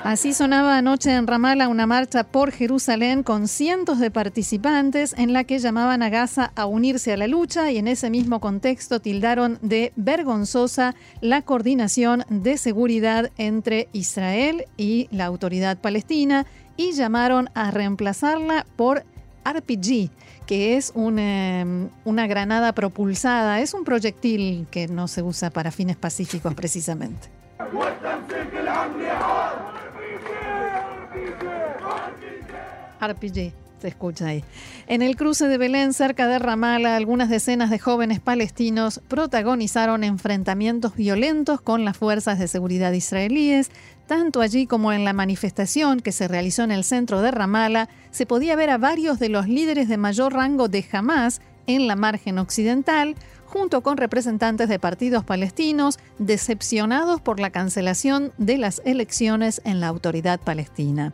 Así 0.04 0.34
sonaba 0.34 0.78
anoche 0.78 1.14
en 1.14 1.28
Ramallah 1.28 1.68
una 1.68 1.86
marcha 1.86 2.24
por 2.24 2.52
Jerusalén 2.52 3.22
con 3.22 3.48
cientos 3.48 4.00
de 4.00 4.10
participantes 4.10 5.14
en 5.16 5.32
la 5.32 5.44
que 5.44 5.60
llamaban 5.60 6.02
a 6.02 6.10
Gaza 6.10 6.52
a 6.56 6.66
unirse 6.66 7.14
a 7.14 7.18
la 7.18 7.28
lucha 7.28 7.72
y 7.72 7.78
en 7.78 7.88
ese 7.88 8.10
mismo 8.10 8.40
contexto 8.40 9.00
tildaron 9.00 9.60
de 9.62 9.94
vergonzosa 9.96 10.96
la 11.22 11.44
coordinación 11.44 12.26
de 12.30 12.58
seguridad 12.58 13.30
entre 13.38 13.90
Israel 13.94 14.66
y 14.76 15.08
la 15.12 15.26
autoridad 15.26 15.78
palestina 15.78 16.48
y 16.78 16.94
llamaron 16.94 17.50
a 17.54 17.70
reemplazarla 17.70 18.66
por 18.76 19.06
RPG, 19.46 20.10
que 20.46 20.78
es 20.78 20.94
em, 20.96 21.90
una 22.06 22.28
granada 22.28 22.74
propulsada, 22.74 23.60
es 23.60 23.74
un 23.74 23.84
proyectil 23.84 24.68
que 24.70 24.88
no 24.88 25.08
se 25.08 25.22
usa 25.22 25.50
para 25.50 25.72
fines 25.72 25.98
pacíficos 25.98 26.54
precisamente. 26.54 27.30
RPG, 33.02 33.52
se 33.82 33.88
escucha 33.88 34.28
ahí. 34.28 34.44
En 34.88 35.02
el 35.02 35.16
cruce 35.16 35.48
de 35.48 35.58
Belén, 35.58 35.94
cerca 35.94 36.28
de 36.28 36.40
Ramala, 36.40 36.96
algunas 36.96 37.30
decenas 37.30 37.70
de 37.70 37.80
jóvenes 37.80 38.20
palestinos 38.20 39.02
protagonizaron 39.08 40.04
enfrentamientos 40.04 40.96
violentos 40.96 41.62
con 41.62 41.84
las 41.84 41.98
fuerzas 41.98 42.40
de 42.40 42.48
seguridad 42.48 42.92
israelíes, 42.92 43.72
tanto 44.08 44.42
allí 44.42 44.68
como 44.68 44.94
en 44.94 45.04
la 45.04 45.14
manifestación 45.14 46.00
que 46.00 46.12
se 46.12 46.28
realizó 46.28 46.64
en 46.64 46.72
el 46.72 46.84
centro 46.84 47.22
de 47.22 47.32
Ramala, 47.32 47.90
se 48.12 48.26
podía 48.26 48.56
ver 48.56 48.70
a 48.70 48.78
varios 48.78 49.20
de 49.20 49.30
los 49.30 49.48
líderes 49.48 49.88
de 49.88 49.98
mayor 49.98 50.34
rango 50.34 50.68
de 50.68 50.86
Hamas 50.92 51.42
en 51.66 51.88
la 51.88 51.96
margen 51.96 52.38
occidental, 52.38 53.16
junto 53.46 53.82
con 53.82 53.98
representantes 53.98 54.70
de 54.70 54.80
partidos 54.80 55.24
palestinos 55.24 56.00
decepcionados 56.20 57.22
por 57.22 57.40
la 57.40 57.50
cancelación 57.50 58.32
de 58.38 58.58
las 58.58 58.82
elecciones 58.86 59.62
en 59.66 59.80
la 59.80 59.88
autoridad 59.88 60.40
palestina. 60.40 61.14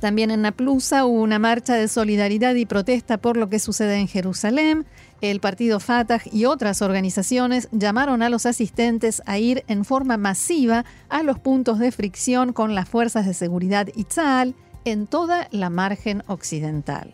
También 0.00 0.30
en 0.30 0.42
Naplusa 0.42 1.04
hubo 1.04 1.20
una 1.20 1.40
marcha 1.40 1.74
de 1.74 1.88
solidaridad 1.88 2.54
y 2.54 2.66
protesta 2.66 3.18
por 3.18 3.36
lo 3.36 3.48
que 3.48 3.58
sucede 3.58 3.96
en 3.96 4.06
Jerusalén. 4.06 4.86
El 5.20 5.40
partido 5.40 5.80
Fatah 5.80 6.20
y 6.30 6.44
otras 6.44 6.82
organizaciones 6.82 7.68
llamaron 7.72 8.22
a 8.22 8.28
los 8.28 8.46
asistentes 8.46 9.22
a 9.26 9.38
ir 9.38 9.64
en 9.66 9.84
forma 9.84 10.16
masiva 10.16 10.84
a 11.08 11.24
los 11.24 11.40
puntos 11.40 11.80
de 11.80 11.90
fricción 11.90 12.52
con 12.52 12.76
las 12.76 12.88
fuerzas 12.88 13.26
de 13.26 13.34
seguridad 13.34 13.88
Itzal 13.96 14.54
en 14.84 15.08
toda 15.08 15.48
la 15.50 15.68
margen 15.68 16.22
occidental. 16.28 17.12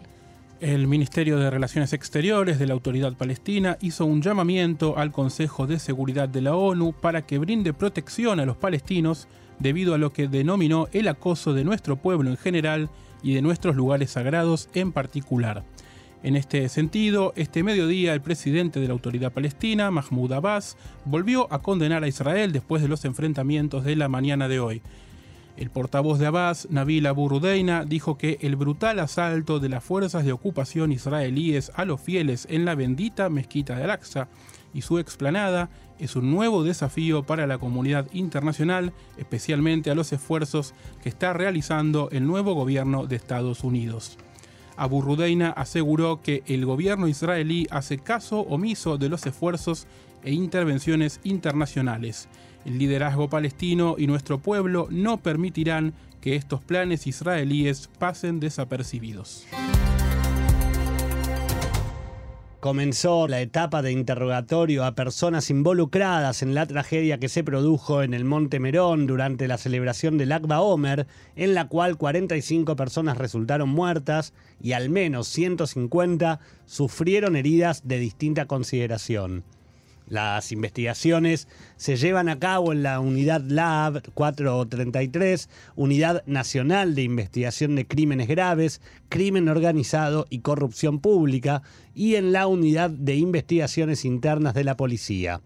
El 0.61 0.87
Ministerio 0.87 1.38
de 1.38 1.50
Relaciones 1.50 1.93
Exteriores 1.93 2.59
de 2.59 2.67
la 2.67 2.75
Autoridad 2.75 3.14
Palestina 3.14 3.76
hizo 3.81 4.05
un 4.05 4.23
llamamiento 4.23 4.97
al 4.99 5.11
Consejo 5.11 5.67
de 5.67 5.79
Seguridad 5.79 6.29
de 6.29 6.43
la 6.43 6.55
ONU 6.55 6.93
para 6.93 7.26
que 7.26 7.38
brinde 7.38 7.73
protección 7.73 8.41
a 8.41 8.47
los 8.47 8.57
palestinos 8.57 9.26
debido 9.64 9.94
a 9.94 9.99
lo 9.99 10.12
que 10.12 10.28
denominó 10.28 10.88
el 10.92 11.09
acoso 11.09 11.54
de 11.54 11.64
nuestro 11.64 11.97
pueblo 11.97 12.28
en 12.28 12.37
general 12.37 12.90
y 13.23 13.33
de 13.33 13.40
nuestros 13.40 13.75
lugares 13.75 14.11
sagrados 14.11 14.68
en 14.75 14.92
particular. 14.92 15.64
En 16.23 16.37
este 16.37 16.68
sentido, 16.68 17.33
este 17.35 17.62
mediodía 17.62 18.12
el 18.12 18.21
presidente 18.21 18.78
de 18.78 18.88
la 18.88 18.92
autoridad 18.92 19.33
palestina, 19.33 19.90
Mahmoud 19.90 20.33
Abbas, 20.33 20.76
volvió 21.06 21.50
a 21.50 21.62
condenar 21.62 22.04
a 22.04 22.09
Israel 22.09 22.52
después 22.52 22.83
de 22.83 22.88
los 22.88 23.06
enfrentamientos 23.06 23.85
de 23.85 23.97
la 23.97 24.11
mañana 24.11 24.49
de 24.49 24.61
hoy. 24.61 24.83
El 25.56 25.71
portavoz 25.71 26.18
de 26.18 26.26
Abbas, 26.26 26.68
Nabil 26.71 27.06
Abu 27.06 27.30
Rudeina, 27.30 27.87
dijo 27.87 28.18
que 28.18 28.37
el 28.42 28.56
brutal 28.56 29.00
asalto 29.00 29.61
de 29.61 29.71
las 29.71 29.83
fuerzas 29.83 30.26
de 30.26 30.33
ocupación 30.33 30.92
israelíes 30.92 31.73
a 31.75 31.87
los 31.87 32.02
fieles 32.02 32.47
en 32.50 32.66
la 32.66 32.75
bendita 32.75 33.30
mezquita 33.30 33.76
de 33.76 33.85
Al-Aqsa 33.85 34.28
y 34.75 34.83
su 34.83 34.99
explanada 34.99 35.71
es 35.99 36.16
un 36.16 36.31
nuevo 36.31 36.64
desafío 36.64 37.23
para 37.23 37.47
la 37.47 37.59
comunidad 37.59 38.07
internacional, 38.12 38.93
especialmente 39.16 39.90
a 39.90 39.95
los 39.95 40.12
esfuerzos 40.12 40.75
que 41.02 41.09
está 41.09 41.33
realizando 41.33 42.11
el 42.11 42.26
nuevo 42.26 42.54
gobierno 42.54 43.07
de 43.07 43.16
Estados 43.16 43.64
Unidos. 43.64 44.19
Abu 44.76 45.02
Rudeina 45.02 45.50
aseguró 45.50 46.21
que 46.21 46.43
el 46.47 46.66
gobierno 46.66 47.07
israelí 47.07 47.66
hace 47.71 47.99
caso 47.99 48.40
omiso 48.40 48.99
de 48.99 49.09
los 49.09 49.25
esfuerzos 49.25 49.87
e 50.25 50.33
intervenciones 50.33 51.21
internacionales. 51.23 52.28
El 52.64 52.78
liderazgo 52.78 53.28
palestino 53.28 53.95
y 53.99 54.07
nuestro 54.07 54.38
pueblo 54.38 54.88
no 54.90 55.19
permitirán 55.19 55.95
que 56.21 56.35
estos 56.35 56.61
planes 56.62 57.07
israelíes 57.07 57.88
pasen 57.99 58.40
desapercibidos. 58.40 59.47
Comenzó 62.64 63.28
la 63.28 63.42
etapa 63.42 63.83
de 63.83 63.92
interrogatorio 63.92 64.87
a 64.87 64.94
personas 64.94 65.50
involucradas 65.50 66.40
en 66.40 66.54
la 66.54 66.64
tragedia 66.64 67.18
que 67.18 67.28
se 67.28 67.44
produjo 67.44 68.02
en 68.02 68.14
el 68.14 68.25
Monte 68.25 68.59
Merón 68.59 69.06
durante 69.06 69.49
la 69.49 69.59
celebración 69.59 70.16
del 70.16 70.33
Akba 70.33 70.62
Omer, 70.62 71.06
en 71.37 71.52
la 71.52 71.68
cual 71.68 71.99
45 71.99 72.75
personas 72.75 73.18
resultaron 73.18 73.68
muertas 73.68 74.33
y 74.62 74.73
al 74.73 74.88
menos 74.88 75.28
150 75.28 76.40
sufrieron 76.64 77.37
heridas 77.37 77.87
de 77.87 77.99
distinta 77.99 78.47
consideración. 78.47 79.44
Las 80.14 80.52
investigaciones 80.52 81.49
se 81.76 81.97
llevan 81.97 82.28
a 82.28 82.38
cabo 82.38 82.73
en 82.73 82.85
la 82.85 83.00
Unidad 83.00 83.40
Lab 83.40 84.00
433, 84.14 85.49
Unidad 85.75 86.23
Nacional 86.26 86.94
de 86.94 87.02
Investigación 87.02 87.75
de 87.75 87.88
Crímenes 87.88 88.28
Graves, 88.28 88.80
Crimen 89.09 89.49
Organizado 89.49 90.26
y 90.30 90.38
Corrupción 90.38 91.00
Pública, 91.00 91.62
y 91.97 92.14
en 92.14 92.30
la 92.30 92.47
Unidad 92.47 92.90
de 92.90 93.16
Investigaciones 93.16 94.04
Internas 94.04 94.54
de 94.54 94.62
la 94.62 94.76
Policía. 94.76 95.40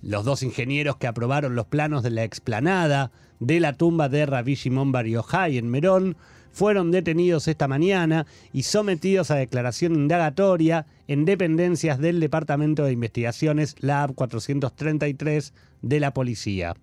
Los 0.00 0.24
dos 0.24 0.42
ingenieros 0.42 0.96
que 0.96 1.06
aprobaron 1.06 1.54
los 1.54 1.66
planos 1.66 2.02
de 2.02 2.12
la 2.12 2.24
explanada 2.24 3.12
de 3.40 3.60
la 3.60 3.74
tumba 3.74 4.08
de 4.08 4.24
Rabbi 4.24 4.54
Shimon 4.54 4.90
Bar 4.90 5.04
en 5.06 5.68
Merón 5.68 6.16
fueron 6.52 6.90
detenidos 6.90 7.48
esta 7.48 7.68
mañana 7.68 8.26
y 8.52 8.62
sometidos 8.62 9.30
a 9.30 9.36
declaración 9.36 9.94
indagatoria 9.94 10.86
en 11.08 11.24
dependencias 11.24 11.98
del 11.98 12.20
Departamento 12.20 12.84
de 12.84 12.92
Investigaciones 12.92 13.76
LAB 13.80 14.14
433 14.14 15.52
de 15.82 16.00
la 16.00 16.14
Policía. 16.14 16.74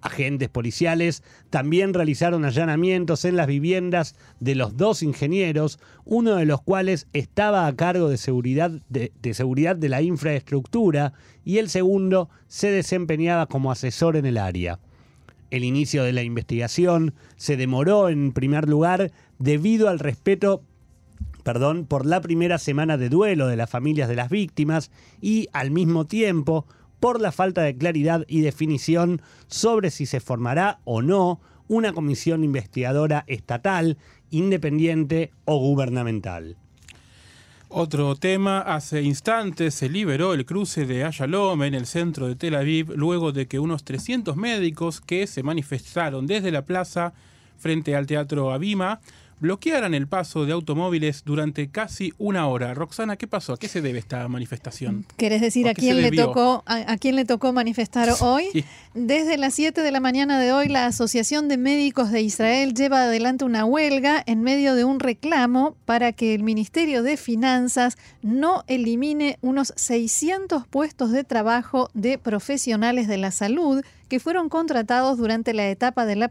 Agentes 0.00 0.48
policiales 0.48 1.22
también 1.48 1.94
realizaron 1.94 2.44
allanamientos 2.44 3.24
en 3.24 3.36
las 3.36 3.46
viviendas 3.46 4.16
de 4.40 4.56
los 4.56 4.76
dos 4.76 5.04
ingenieros, 5.04 5.78
uno 6.04 6.34
de 6.34 6.44
los 6.44 6.60
cuales 6.60 7.06
estaba 7.12 7.68
a 7.68 7.76
cargo 7.76 8.08
de 8.08 8.16
seguridad 8.16 8.72
de, 8.88 9.12
de, 9.22 9.34
seguridad 9.34 9.76
de 9.76 9.88
la 9.88 10.02
infraestructura 10.02 11.12
y 11.44 11.58
el 11.58 11.70
segundo 11.70 12.30
se 12.48 12.72
desempeñaba 12.72 13.46
como 13.46 13.70
asesor 13.70 14.16
en 14.16 14.26
el 14.26 14.38
área. 14.38 14.80
El 15.52 15.64
inicio 15.64 16.02
de 16.02 16.14
la 16.14 16.22
investigación 16.22 17.12
se 17.36 17.58
demoró 17.58 18.08
en 18.08 18.32
primer 18.32 18.70
lugar 18.70 19.12
debido 19.38 19.90
al 19.90 19.98
respeto 19.98 20.62
perdón, 21.44 21.84
por 21.84 22.06
la 22.06 22.22
primera 22.22 22.56
semana 22.56 22.96
de 22.96 23.10
duelo 23.10 23.48
de 23.48 23.56
las 23.56 23.68
familias 23.68 24.08
de 24.08 24.16
las 24.16 24.30
víctimas 24.30 24.90
y 25.20 25.48
al 25.52 25.70
mismo 25.70 26.06
tiempo 26.06 26.64
por 27.00 27.20
la 27.20 27.32
falta 27.32 27.60
de 27.60 27.76
claridad 27.76 28.24
y 28.28 28.40
definición 28.40 29.20
sobre 29.46 29.90
si 29.90 30.06
se 30.06 30.20
formará 30.20 30.80
o 30.84 31.02
no 31.02 31.42
una 31.68 31.92
comisión 31.92 32.44
investigadora 32.44 33.24
estatal, 33.26 33.98
independiente 34.30 35.32
o 35.44 35.58
gubernamental. 35.58 36.56
Otro 37.74 38.16
tema, 38.16 38.60
hace 38.60 39.00
instantes 39.00 39.74
se 39.74 39.88
liberó 39.88 40.34
el 40.34 40.44
cruce 40.44 40.84
de 40.84 41.04
Ayalom 41.04 41.62
en 41.62 41.72
el 41.72 41.86
centro 41.86 42.28
de 42.28 42.36
Tel 42.36 42.54
Aviv 42.54 42.92
luego 42.94 43.32
de 43.32 43.48
que 43.48 43.58
unos 43.58 43.82
300 43.82 44.36
médicos 44.36 45.00
que 45.00 45.26
se 45.26 45.42
manifestaron 45.42 46.26
desde 46.26 46.50
la 46.50 46.66
plaza 46.66 47.14
frente 47.56 47.96
al 47.96 48.06
Teatro 48.06 48.52
Abima 48.52 49.00
bloquearan 49.42 49.92
el 49.92 50.06
paso 50.06 50.46
de 50.46 50.52
automóviles 50.52 51.24
durante 51.24 51.68
casi 51.68 52.14
una 52.16 52.46
hora. 52.46 52.74
Roxana, 52.74 53.16
¿qué 53.16 53.26
pasó? 53.26 53.54
¿A 53.54 53.58
qué 53.58 53.66
se 53.66 53.82
debe 53.82 53.98
esta 53.98 54.28
manifestación? 54.28 55.04
¿Querés 55.16 55.40
decir 55.40 55.68
a 55.68 55.74
quién, 55.74 56.00
le 56.00 56.12
tocó, 56.12 56.62
a, 56.64 56.96
quién 56.96 57.16
le 57.16 57.24
tocó 57.24 57.52
manifestar 57.52 58.08
hoy? 58.20 58.64
Desde 58.94 59.36
las 59.38 59.54
7 59.54 59.82
de 59.82 59.90
la 59.90 59.98
mañana 59.98 60.38
de 60.38 60.52
hoy, 60.52 60.68
la 60.68 60.86
Asociación 60.86 61.48
de 61.48 61.56
Médicos 61.56 62.12
de 62.12 62.22
Israel 62.22 62.72
lleva 62.72 63.02
adelante 63.02 63.44
una 63.44 63.64
huelga 63.64 64.22
en 64.26 64.42
medio 64.42 64.76
de 64.76 64.84
un 64.84 65.00
reclamo 65.00 65.74
para 65.86 66.12
que 66.12 66.36
el 66.36 66.44
Ministerio 66.44 67.02
de 67.02 67.16
Finanzas 67.16 67.98
no 68.22 68.62
elimine 68.68 69.38
unos 69.40 69.72
600 69.74 70.68
puestos 70.68 71.10
de 71.10 71.24
trabajo 71.24 71.90
de 71.94 72.16
profesionales 72.16 73.08
de 73.08 73.16
la 73.16 73.32
salud 73.32 73.82
que 74.12 74.20
fueron 74.20 74.50
contratados 74.50 75.16
durante 75.16 75.54
la 75.54 75.70
etapa 75.70 76.04
de 76.04 76.16
la, 76.16 76.28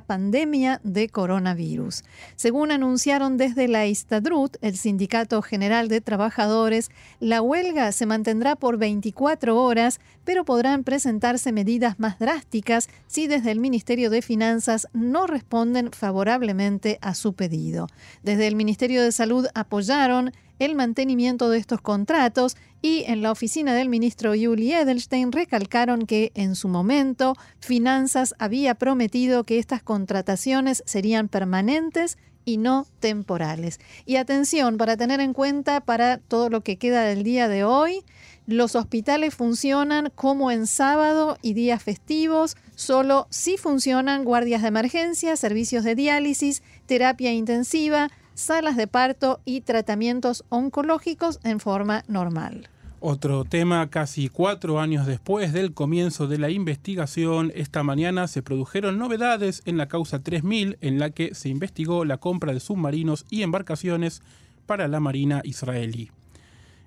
pandemia 0.00 0.80
de 0.84 1.08
coronavirus. 1.10 2.02
Según 2.34 2.72
anunciaron 2.72 3.36
desde 3.36 3.68
la 3.68 3.84
Istadrut, 3.84 4.56
el 4.62 4.78
Sindicato 4.78 5.42
General 5.42 5.88
de 5.88 6.00
Trabajadores, 6.00 6.90
la 7.20 7.42
huelga 7.42 7.92
se 7.92 8.06
mantendrá 8.06 8.56
por 8.56 8.78
24 8.78 9.62
horas, 9.62 10.00
pero 10.24 10.46
podrán 10.46 10.82
presentarse 10.82 11.52
medidas 11.52 12.00
más 12.00 12.18
drásticas 12.18 12.88
si 13.06 13.26
desde 13.26 13.50
el 13.50 13.60
Ministerio 13.60 14.08
de 14.08 14.22
Finanzas 14.22 14.88
no 14.94 15.26
responden 15.26 15.92
favorablemente 15.92 16.96
a 17.02 17.14
su 17.14 17.34
pedido. 17.34 17.86
Desde 18.22 18.46
el 18.46 18.56
Ministerio 18.56 19.02
de 19.02 19.12
Salud 19.12 19.46
apoyaron 19.52 20.32
el 20.58 20.74
mantenimiento 20.74 21.50
de 21.50 21.58
estos 21.58 21.80
contratos 21.80 22.56
y 22.84 23.04
en 23.06 23.22
la 23.22 23.32
oficina 23.32 23.72
del 23.72 23.88
ministro 23.88 24.34
Yuli 24.34 24.74
Edelstein 24.74 25.32
recalcaron 25.32 26.04
que 26.04 26.32
en 26.34 26.54
su 26.54 26.68
momento 26.68 27.34
Finanzas 27.58 28.34
había 28.38 28.74
prometido 28.74 29.44
que 29.44 29.58
estas 29.58 29.82
contrataciones 29.82 30.82
serían 30.84 31.28
permanentes 31.28 32.18
y 32.44 32.58
no 32.58 32.86
temporales. 33.00 33.80
Y 34.04 34.16
atención, 34.16 34.76
para 34.76 34.98
tener 34.98 35.20
en 35.20 35.32
cuenta 35.32 35.80
para 35.80 36.18
todo 36.18 36.50
lo 36.50 36.60
que 36.60 36.76
queda 36.76 37.04
del 37.04 37.22
día 37.22 37.48
de 37.48 37.64
hoy, 37.64 38.04
los 38.46 38.74
hospitales 38.74 39.34
funcionan 39.34 40.12
como 40.14 40.50
en 40.50 40.66
sábado 40.66 41.38
y 41.40 41.54
días 41.54 41.82
festivos, 41.82 42.54
solo 42.74 43.28
si 43.30 43.56
funcionan 43.56 44.24
guardias 44.24 44.60
de 44.60 44.68
emergencia, 44.68 45.36
servicios 45.36 45.84
de 45.84 45.94
diálisis, 45.94 46.62
terapia 46.84 47.32
intensiva, 47.32 48.10
salas 48.34 48.76
de 48.76 48.88
parto 48.88 49.40
y 49.46 49.62
tratamientos 49.62 50.44
oncológicos 50.50 51.40
en 51.44 51.60
forma 51.60 52.04
normal. 52.08 52.68
Otro 53.06 53.44
tema, 53.44 53.90
casi 53.90 54.30
cuatro 54.30 54.80
años 54.80 55.06
después 55.06 55.52
del 55.52 55.74
comienzo 55.74 56.26
de 56.26 56.38
la 56.38 56.48
investigación, 56.48 57.52
esta 57.54 57.82
mañana 57.82 58.28
se 58.28 58.40
produjeron 58.40 58.96
novedades 58.96 59.60
en 59.66 59.76
la 59.76 59.88
causa 59.88 60.22
3000 60.22 60.78
en 60.80 60.98
la 60.98 61.10
que 61.10 61.34
se 61.34 61.50
investigó 61.50 62.06
la 62.06 62.16
compra 62.16 62.54
de 62.54 62.60
submarinos 62.60 63.26
y 63.28 63.42
embarcaciones 63.42 64.22
para 64.64 64.88
la 64.88 65.00
Marina 65.00 65.42
israelí. 65.44 66.12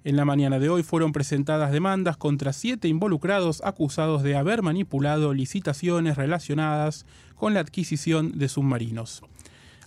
En 0.05 0.15
la 0.15 0.25
mañana 0.25 0.57
de 0.57 0.69
hoy 0.69 0.81
fueron 0.81 1.11
presentadas 1.11 1.71
demandas 1.71 2.17
contra 2.17 2.51
siete 2.51 2.87
involucrados 2.87 3.61
acusados 3.63 4.23
de 4.23 4.35
haber 4.35 4.63
manipulado 4.63 5.35
licitaciones 5.35 6.17
relacionadas 6.17 7.05
con 7.35 7.53
la 7.53 7.59
adquisición 7.59 8.39
de 8.39 8.49
submarinos. 8.49 9.21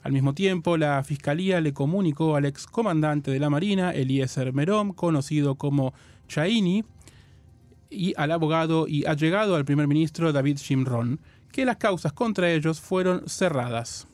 Al 0.02 0.12
mismo 0.12 0.32
tiempo, 0.32 0.76
la 0.76 1.02
Fiscalía 1.02 1.60
le 1.60 1.74
comunicó 1.74 2.36
al 2.36 2.46
excomandante 2.46 3.32
de 3.32 3.40
la 3.40 3.50
Marina, 3.50 3.90
Eliezer 3.90 4.52
Merom, 4.52 4.94
conocido 4.94 5.56
como 5.56 5.92
Chaini, 6.30 6.84
y 7.90 8.14
al 8.16 8.30
abogado 8.30 8.86
y 8.86 9.04
allegado 9.04 9.56
al 9.56 9.64
primer 9.64 9.88
ministro 9.88 10.32
David 10.32 10.58
Shimron, 10.58 11.18
que 11.50 11.64
las 11.64 11.76
causas 11.76 12.12
contra 12.12 12.50
ellos 12.50 12.80
fueron 12.80 13.28
cerradas. 13.28 14.06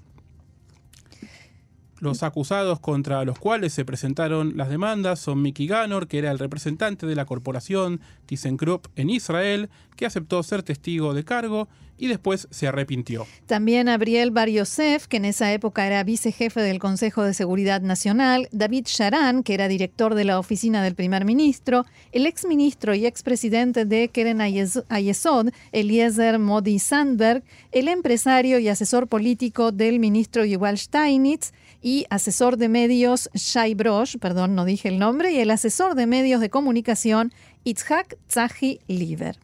Los 2.07 2.23
acusados 2.23 2.79
contra 2.79 3.25
los 3.25 3.37
cuales 3.37 3.73
se 3.73 3.85
presentaron 3.85 4.57
las 4.57 4.69
demandas 4.69 5.19
son 5.19 5.43
Mickey 5.43 5.67
Ganor, 5.67 6.07
que 6.07 6.19
era 6.19 6.31
el 6.31 6.39
representante 6.39 7.05
de 7.05 7.17
la 7.17 7.25
corporación 7.25 8.01
ThyssenKrupp 8.27 8.87
en 8.95 9.11
Israel, 9.11 9.71
que 9.97 10.07
aceptó 10.07 10.41
ser 10.45 10.63
testigo 10.63 11.15
de 11.15 11.25
cargo 11.25 11.67
y 11.99 12.07
después 12.07 12.47
se 12.51 12.69
arrepintió. 12.69 13.27
También 13.47 13.89
Abriel 13.89 14.31
Bar 14.31 14.49
Yosef, 14.49 15.07
que 15.07 15.17
en 15.17 15.25
esa 15.25 15.53
época 15.53 15.87
era 15.87 16.05
vicejefe 16.05 16.61
del 16.61 16.79
Consejo 16.79 17.23
de 17.23 17.35
Seguridad 17.35 17.81
Nacional, 17.81 18.49
David 18.53 18.85
Sharan, 18.87 19.43
que 19.43 19.55
era 19.55 19.67
director 19.67 20.15
de 20.15 20.25
la 20.25 20.39
oficina 20.39 20.85
del 20.85 20.95
primer 20.95 21.25
ministro, 21.25 21.87
el 22.13 22.27
exministro 22.27 22.95
y 22.95 23.07
expresidente 23.07 23.85
de 23.85 24.09
Keren 24.09 24.41
Ayesod, 24.43 25.49
Eliezer 25.73 26.39
Modi 26.39 26.79
Sandberg, 26.79 27.43
el 27.73 27.89
empresario 27.89 28.59
y 28.59 28.69
asesor 28.69 29.09
político 29.09 29.73
del 29.73 29.99
ministro 29.99 30.45
Yuval 30.45 30.79
Steinitz, 30.79 31.53
y 31.83 32.07
asesor 32.11 32.57
de 32.57 32.69
medios 32.69 33.31
Shai 33.35 33.75
Brosh, 33.75 34.17
perdón, 34.19 34.55
no 34.55 34.65
dije 34.65 34.89
el 34.89 34.99
nombre, 34.99 35.33
y 35.33 35.39
el 35.39 35.51
asesor 35.51 35.95
de 35.95 36.07
medios 36.07 36.41
de 36.41 36.51
comunicación 36.51 37.33
Itzhak 37.65 38.17
Tzahi 38.29 38.81
Liver. 38.87 39.39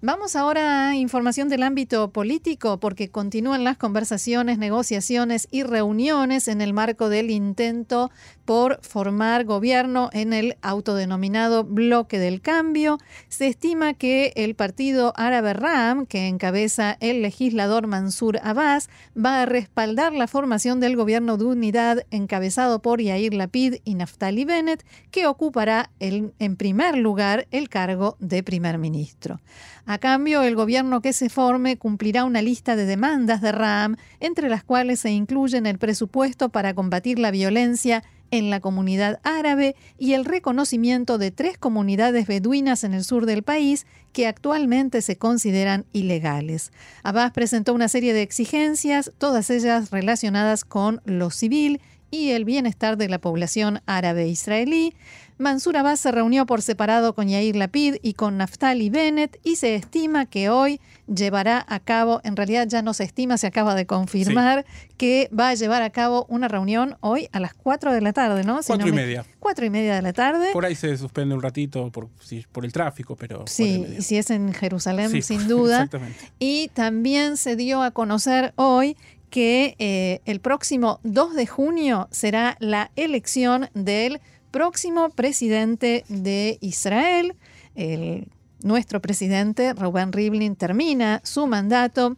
Vamos 0.00 0.36
ahora 0.36 0.90
a 0.90 0.94
información 0.94 1.48
del 1.48 1.64
ámbito 1.64 2.12
político 2.12 2.78
porque 2.78 3.08
continúan 3.08 3.64
las 3.64 3.76
conversaciones, 3.76 4.56
negociaciones 4.56 5.48
y 5.50 5.64
reuniones 5.64 6.46
en 6.46 6.60
el 6.60 6.72
marco 6.72 7.08
del 7.08 7.30
intento 7.30 8.12
por 8.48 8.80
formar 8.80 9.44
gobierno 9.44 10.08
en 10.14 10.32
el 10.32 10.56
autodenominado 10.62 11.64
bloque 11.64 12.18
del 12.18 12.40
cambio. 12.40 12.96
Se 13.28 13.46
estima 13.46 13.92
que 13.92 14.32
el 14.36 14.54
partido 14.54 15.12
árabe 15.18 15.52
RAM, 15.52 16.06
que 16.06 16.28
encabeza 16.28 16.96
el 17.00 17.20
legislador 17.20 17.86
Mansur 17.88 18.38
Abbas, 18.42 18.88
va 19.14 19.42
a 19.42 19.44
respaldar 19.44 20.14
la 20.14 20.28
formación 20.28 20.80
del 20.80 20.96
gobierno 20.96 21.36
de 21.36 21.44
unidad 21.44 22.06
encabezado 22.10 22.80
por 22.80 23.02
Yair 23.02 23.34
Lapid 23.34 23.82
y 23.84 23.96
Naftali 23.96 24.46
Bennett, 24.46 24.82
que 25.10 25.26
ocupará 25.26 25.90
en 26.00 26.56
primer 26.56 26.96
lugar 26.96 27.46
el 27.50 27.68
cargo 27.68 28.16
de 28.18 28.42
primer 28.42 28.78
ministro. 28.78 29.40
A 29.84 29.98
cambio, 29.98 30.42
el 30.42 30.54
gobierno 30.54 31.02
que 31.02 31.14
se 31.14 31.28
forme 31.28 31.76
cumplirá 31.76 32.24
una 32.24 32.40
lista 32.40 32.76
de 32.76 32.86
demandas 32.86 33.42
de 33.42 33.52
RAM, 33.52 33.96
entre 34.20 34.48
las 34.48 34.64
cuales 34.64 35.00
se 35.00 35.10
incluyen 35.10 35.66
el 35.66 35.78
presupuesto 35.78 36.48
para 36.48 36.72
combatir 36.72 37.18
la 37.18 37.30
violencia 37.30 38.04
en 38.30 38.50
la 38.50 38.60
comunidad 38.60 39.20
árabe 39.22 39.76
y 39.98 40.12
el 40.12 40.24
reconocimiento 40.24 41.18
de 41.18 41.30
tres 41.30 41.58
comunidades 41.58 42.26
beduinas 42.26 42.84
en 42.84 42.94
el 42.94 43.04
sur 43.04 43.26
del 43.26 43.42
país 43.42 43.86
que 44.12 44.26
actualmente 44.26 45.02
se 45.02 45.16
consideran 45.16 45.84
ilegales. 45.92 46.72
Abbas 47.02 47.32
presentó 47.32 47.74
una 47.74 47.88
serie 47.88 48.12
de 48.12 48.22
exigencias, 48.22 49.12
todas 49.18 49.50
ellas 49.50 49.90
relacionadas 49.90 50.64
con 50.64 51.00
lo 51.04 51.30
civil 51.30 51.80
y 52.10 52.30
el 52.30 52.44
bienestar 52.44 52.96
de 52.96 53.08
la 53.08 53.18
población 53.18 53.80
árabe 53.86 54.28
israelí. 54.28 54.94
Mansur 55.38 55.76
Abbas 55.76 56.00
se 56.00 56.10
reunió 56.10 56.46
por 56.46 56.62
separado 56.62 57.14
con 57.14 57.28
Yair 57.28 57.54
Lapid 57.54 57.96
y 58.02 58.14
con 58.14 58.36
Naftali 58.36 58.90
Bennett 58.90 59.38
y 59.44 59.54
se 59.54 59.76
estima 59.76 60.26
que 60.26 60.50
hoy 60.50 60.80
llevará 61.06 61.64
a 61.68 61.78
cabo, 61.78 62.20
en 62.24 62.34
realidad 62.34 62.66
ya 62.68 62.82
no 62.82 62.92
se 62.92 63.04
estima, 63.04 63.38
se 63.38 63.46
acaba 63.46 63.76
de 63.76 63.86
confirmar 63.86 64.66
que 64.96 65.30
va 65.38 65.50
a 65.50 65.54
llevar 65.54 65.82
a 65.82 65.90
cabo 65.90 66.26
una 66.28 66.48
reunión 66.48 66.96
hoy 67.00 67.28
a 67.30 67.38
las 67.38 67.54
4 67.54 67.92
de 67.92 68.00
la 68.00 68.12
tarde, 68.12 68.42
¿no? 68.42 68.58
cuatro 68.66 68.88
y 68.88 68.92
media. 68.92 69.24
Cuatro 69.38 69.64
y 69.64 69.70
media 69.70 69.94
de 69.94 70.02
la 70.02 70.12
tarde. 70.12 70.48
Por 70.52 70.64
ahí 70.64 70.74
se 70.74 70.96
suspende 70.96 71.36
un 71.36 71.42
ratito 71.42 71.90
por, 71.92 72.08
por 72.50 72.64
el 72.64 72.72
tráfico, 72.72 73.14
pero... 73.14 73.44
Sí, 73.46 73.86
y 73.98 74.02
si 74.02 74.16
es 74.16 74.30
en 74.30 74.52
Jerusalén, 74.52 75.22
sin 75.22 75.46
duda. 75.48 75.84
Exactamente. 75.84 76.32
Y 76.40 76.68
también 76.74 77.36
se 77.36 77.54
dio 77.54 77.82
a 77.82 77.92
conocer 77.92 78.52
hoy 78.56 78.96
que 79.30 79.76
eh, 79.78 80.20
el 80.24 80.40
próximo 80.40 81.00
2 81.04 81.34
de 81.34 81.46
junio 81.46 82.08
será 82.10 82.56
la 82.60 82.90
elección 82.96 83.68
del 83.74 84.20
próximo 84.50 85.10
presidente 85.10 86.04
de 86.08 86.58
Israel. 86.60 87.36
El, 87.74 88.28
nuestro 88.62 89.00
presidente, 89.00 89.72
Rubén 89.72 90.12
Rivlin, 90.12 90.56
termina 90.56 91.20
su 91.24 91.46
mandato. 91.46 92.16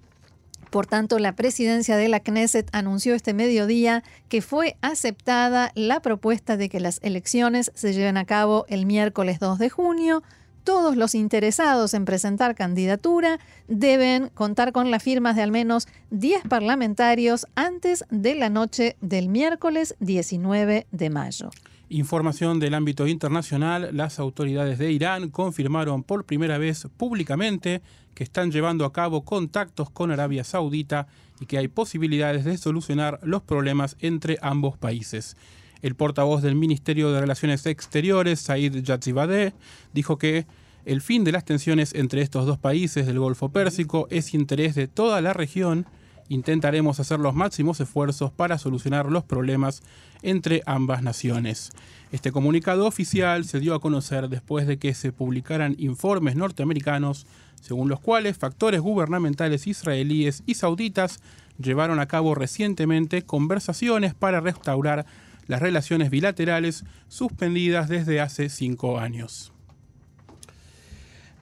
Por 0.71 0.87
tanto, 0.87 1.19
la 1.19 1.35
presidencia 1.35 1.97
de 1.97 2.09
la 2.09 2.21
Knesset 2.21 2.69
anunció 2.73 3.15
este 3.15 3.35
mediodía 3.35 4.05
que 4.29 4.41
fue 4.41 4.77
aceptada 4.83 5.73
la 5.75 6.01
propuesta 6.01 6.57
de 6.57 6.69
que 6.69 6.81
las 6.81 7.01
elecciones 7.03 7.73
se 7.75 7.93
lleven 7.93 8.17
a 8.17 8.25
cabo 8.25 8.67
el 8.69 8.87
miércoles 8.87 9.41
2 9.41 9.59
de 9.59 9.69
junio. 9.69 10.23
Todos 10.63 10.97
los 10.97 11.17
interesados 11.17 11.93
en 11.95 12.05
presentar 12.05 12.55
candidatura 12.55 13.41
deben 13.67 14.29
contar 14.29 14.73
con 14.73 14.91
las 14.91 15.03
firmas 15.03 15.35
de 15.35 15.43
al 15.43 15.51
menos 15.51 15.89
10 16.11 16.45
parlamentarios 16.49 17.47
antes 17.57 18.05
de 18.11 18.37
la 18.37 18.51
noche 18.51 18.97
del 19.01 19.29
miércoles 19.29 19.97
19 19.99 20.87
de 20.91 21.11
mayo. 21.11 21.51
Información 21.93 22.61
del 22.61 22.75
ámbito 22.75 23.09
internacional, 23.09 23.91
las 23.93 24.21
autoridades 24.21 24.79
de 24.79 24.93
Irán 24.93 25.29
confirmaron 25.29 26.05
por 26.05 26.25
primera 26.25 26.57
vez 26.57 26.87
públicamente 26.97 27.83
que 28.15 28.23
están 28.23 28.53
llevando 28.53 28.85
a 28.85 28.93
cabo 28.93 29.25
contactos 29.25 29.91
con 29.91 30.13
Arabia 30.13 30.45
Saudita 30.45 31.09
y 31.41 31.47
que 31.47 31.59
hay 31.59 31.67
posibilidades 31.67 32.45
de 32.45 32.59
solucionar 32.59 33.19
los 33.25 33.43
problemas 33.43 33.97
entre 33.99 34.39
ambos 34.41 34.79
países. 34.79 35.37
El 35.83 35.97
portavoz 35.97 36.43
del 36.43 36.55
Ministerio 36.55 37.11
de 37.11 37.23
Relaciones 37.23 37.67
Exteriores, 37.67 38.39
Said 38.39 38.85
Yatzibadeh, 38.85 39.53
dijo 39.93 40.17
que 40.17 40.47
el 40.85 41.01
fin 41.01 41.25
de 41.25 41.33
las 41.33 41.45
tensiones 41.45 41.93
entre 41.97 42.23
estos 42.23 42.47
dos 42.47 42.59
países 42.59 43.05
del 43.05 43.19
Golfo 43.19 43.49
Pérsico 43.49 44.07
es 44.11 44.33
interés 44.33 44.77
de 44.77 44.87
toda 44.87 45.21
la 45.21 45.33
región 45.33 45.87
intentaremos 46.31 47.01
hacer 47.01 47.21
los 47.21 47.35
máximos 47.35 47.81
esfuerzos 47.81 48.31
para 48.31 48.57
solucionar 48.57 49.11
los 49.11 49.25
problemas 49.25 49.83
entre 50.23 50.63
ambas 50.65 51.03
naciones. 51.03 51.73
Este 52.13 52.33
comunicado 52.33 52.87
oficial 52.87 53.45
se 53.45 53.61
dio 53.61 53.75
a 53.75 53.81
conocer 53.81 54.29
después 54.29 54.67
de 54.67 54.79
que 54.79 54.95
se 54.95 55.13
publicaran 55.13 55.75
informes 55.79 56.37
norteamericanos 56.37 57.27
según 57.61 57.89
los 57.89 58.01
cuales 58.01 58.39
factores 58.39 58.81
gubernamentales 58.81 59.67
israelíes 59.67 60.43
y 60.47 60.55
sauditas 60.55 61.21
llevaron 61.59 61.99
a 61.99 62.07
cabo 62.07 62.35
recientemente 62.35 63.23
conversaciones 63.23 64.15
para 64.15 64.41
restaurar 64.41 65.07
las 65.47 65.61
relaciones 65.61 66.11
bilaterales 66.11 66.85
suspendidas 67.09 67.89
desde 67.89 68.21
hace 68.21 68.49
cinco 68.49 69.01
años. 69.01 69.53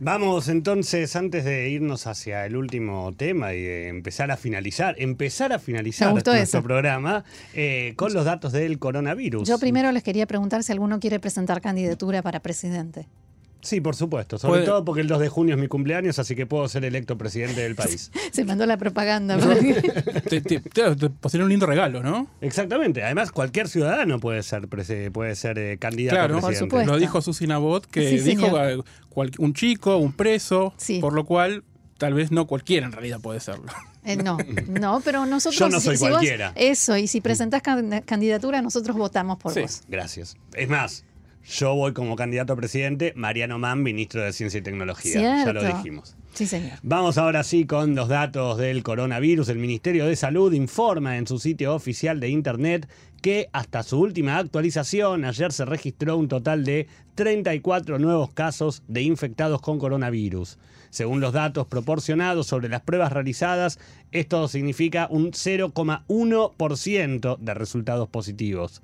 Vamos 0.00 0.48
entonces, 0.48 1.16
antes 1.16 1.44
de 1.44 1.70
irnos 1.70 2.06
hacia 2.06 2.46
el 2.46 2.56
último 2.56 3.12
tema 3.16 3.52
y 3.52 3.66
empezar 3.66 4.30
a 4.30 4.36
finalizar, 4.36 4.94
empezar 4.98 5.52
a 5.52 5.58
finalizar 5.58 6.12
nuestro 6.12 6.62
programa 6.62 7.24
eh, 7.52 7.94
con 7.96 8.12
los 8.12 8.24
datos 8.24 8.52
del 8.52 8.78
coronavirus. 8.78 9.48
Yo 9.48 9.58
primero 9.58 9.90
les 9.90 10.04
quería 10.04 10.26
preguntar 10.26 10.62
si 10.62 10.70
alguno 10.70 11.00
quiere 11.00 11.18
presentar 11.18 11.60
candidatura 11.60 12.22
para 12.22 12.40
presidente. 12.40 13.08
Sí, 13.68 13.82
por 13.82 13.94
supuesto. 13.94 14.38
Sobre 14.38 14.62
todo 14.62 14.82
porque 14.82 15.02
el 15.02 15.08
2 15.08 15.20
de 15.20 15.28
junio 15.28 15.54
es 15.54 15.60
mi 15.60 15.68
cumpleaños, 15.68 16.18
así 16.18 16.34
que 16.34 16.46
puedo 16.46 16.66
ser 16.68 16.86
electo 16.86 17.18
presidente 17.18 17.60
del 17.60 17.74
país. 17.74 18.10
Se 18.32 18.46
mandó 18.46 18.64
la 18.64 18.78
propaganda. 18.78 19.36
te, 20.26 20.40
te, 20.40 20.62
un 21.42 21.48
lindo 21.50 21.66
regalo, 21.66 22.02
¿no? 22.02 22.28
Exactamente. 22.40 23.02
Además, 23.02 23.30
cualquier 23.30 23.68
ciudadano 23.68 24.20
puede 24.20 24.42
ser, 24.42 24.68
puede 24.68 25.36
ser 25.36 25.58
eh, 25.58 25.76
candidato 25.78 26.18
a 26.18 26.40
presidente. 26.40 26.66
Por 26.66 26.86
Lo 26.86 26.96
dijo 26.96 27.20
Susina 27.20 27.58
Bot, 27.58 27.84
que 27.84 28.08
dijo 28.22 28.48
un 29.38 29.52
chico, 29.52 29.98
un 29.98 30.14
preso, 30.14 30.72
por 31.02 31.12
lo 31.12 31.26
cual 31.26 31.62
tal 31.98 32.14
vez 32.14 32.32
no 32.32 32.46
cualquiera 32.46 32.86
en 32.86 32.92
realidad 32.92 33.20
puede 33.20 33.40
serlo. 33.40 33.66
Eh, 34.04 34.16
no, 34.16 34.38
no, 34.68 35.02
pero 35.04 35.26
nosotros... 35.26 35.58
Yo 35.58 35.68
no 35.68 35.78
soy 35.78 35.98
cualquiera. 35.98 36.52
eso, 36.54 36.96
y 36.96 37.06
si 37.06 37.20
presentás 37.20 37.60
candidatura, 38.06 38.62
nosotros 38.62 38.96
votamos 38.96 39.36
por 39.36 39.52
sí. 39.52 39.60
vos. 39.60 39.82
Gracias. 39.88 40.38
Es 40.54 40.68
más, 40.70 41.04
yo 41.48 41.74
voy 41.74 41.94
como 41.94 42.14
candidato 42.14 42.52
a 42.52 42.56
presidente, 42.56 43.12
Mariano 43.16 43.58
Mann, 43.58 43.82
ministro 43.82 44.22
de 44.22 44.32
Ciencia 44.32 44.58
y 44.58 44.62
Tecnología. 44.62 45.44
Ya 45.44 45.52
lo 45.52 45.64
dijimos. 45.64 46.14
Sí, 46.34 46.46
señor. 46.46 46.78
Vamos 46.82 47.18
ahora 47.18 47.42
sí 47.42 47.66
con 47.66 47.94
los 47.94 48.08
datos 48.08 48.58
del 48.58 48.82
coronavirus. 48.82 49.48
El 49.48 49.58
Ministerio 49.58 50.06
de 50.06 50.14
Salud 50.14 50.52
informa 50.52 51.16
en 51.16 51.26
su 51.26 51.38
sitio 51.38 51.74
oficial 51.74 52.20
de 52.20 52.28
Internet 52.28 52.88
que 53.22 53.48
hasta 53.52 53.82
su 53.82 53.98
última 53.98 54.36
actualización, 54.36 55.24
ayer 55.24 55.52
se 55.52 55.64
registró 55.64 56.16
un 56.16 56.28
total 56.28 56.64
de 56.64 56.86
34 57.16 57.98
nuevos 57.98 58.32
casos 58.32 58.82
de 58.86 59.02
infectados 59.02 59.60
con 59.60 59.78
coronavirus. 59.78 60.58
Según 60.90 61.20
los 61.20 61.32
datos 61.32 61.66
proporcionados 61.66 62.46
sobre 62.46 62.68
las 62.68 62.82
pruebas 62.82 63.12
realizadas, 63.12 63.80
esto 64.12 64.46
significa 64.48 65.08
un 65.10 65.32
0,1% 65.32 67.38
de 67.38 67.54
resultados 67.54 68.08
positivos. 68.08 68.80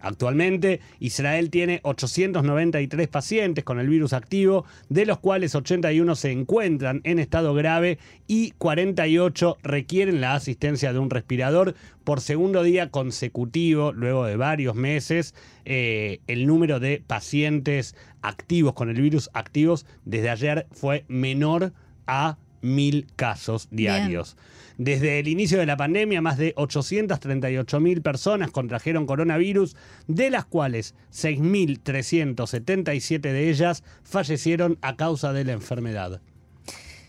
Actualmente, 0.00 0.80
Israel 1.00 1.50
tiene 1.50 1.80
893 1.82 3.08
pacientes 3.08 3.64
con 3.64 3.80
el 3.80 3.88
virus 3.88 4.12
activo, 4.12 4.64
de 4.88 5.06
los 5.06 5.18
cuales 5.18 5.54
81 5.54 6.14
se 6.14 6.30
encuentran 6.30 7.00
en 7.04 7.18
estado 7.18 7.54
grave 7.54 7.98
y 8.26 8.52
48 8.52 9.58
requieren 9.62 10.20
la 10.20 10.34
asistencia 10.34 10.92
de 10.92 10.98
un 10.98 11.10
respirador. 11.10 11.74
Por 12.04 12.20
segundo 12.20 12.62
día 12.62 12.90
consecutivo, 12.90 13.92
luego 13.92 14.24
de 14.24 14.36
varios 14.36 14.74
meses, 14.74 15.34
eh, 15.64 16.20
el 16.26 16.46
número 16.46 16.80
de 16.80 17.02
pacientes 17.06 17.94
activos 18.22 18.74
con 18.74 18.88
el 18.88 19.00
virus 19.00 19.30
activos 19.34 19.84
desde 20.04 20.30
ayer 20.30 20.66
fue 20.72 21.04
menor 21.08 21.72
a 22.06 22.38
mil 22.60 23.06
casos 23.16 23.68
diarios. 23.70 24.36
Desde 24.78 25.18
el 25.18 25.26
inicio 25.26 25.58
de 25.58 25.66
la 25.66 25.76
pandemia, 25.76 26.22
más 26.22 26.38
de 26.38 26.52
838 26.56 27.80
mil 27.80 28.00
personas 28.00 28.52
contrajeron 28.52 29.06
coronavirus, 29.06 29.74
de 30.06 30.30
las 30.30 30.44
cuales 30.44 30.94
6.377 31.12 33.20
de 33.20 33.50
ellas 33.50 33.82
fallecieron 34.04 34.78
a 34.80 34.94
causa 34.94 35.32
de 35.32 35.44
la 35.44 35.50
enfermedad. 35.52 36.20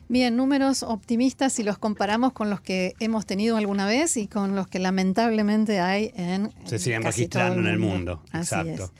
Bien, 0.08 0.36
números 0.36 0.82
optimistas 0.82 1.54
si 1.54 1.62
los 1.62 1.78
comparamos 1.78 2.34
con 2.34 2.50
los 2.50 2.62
que 2.62 2.96
hemos 3.00 3.28
tenido 3.28 3.58
alguna 3.58 3.86
vez 3.86 4.18
y 4.18 4.28
con 4.28 4.56
los 4.56 4.68
que 4.68 4.80
lamentablemente 4.80 5.80
hay 5.80 6.12
en... 6.16 6.52
Se 6.66 6.80
siguen 6.80 7.04
registrando 7.04 7.60
en 7.60 7.68
el 7.68 7.78
mundo. 7.78 8.24
Exacto. 8.34 8.92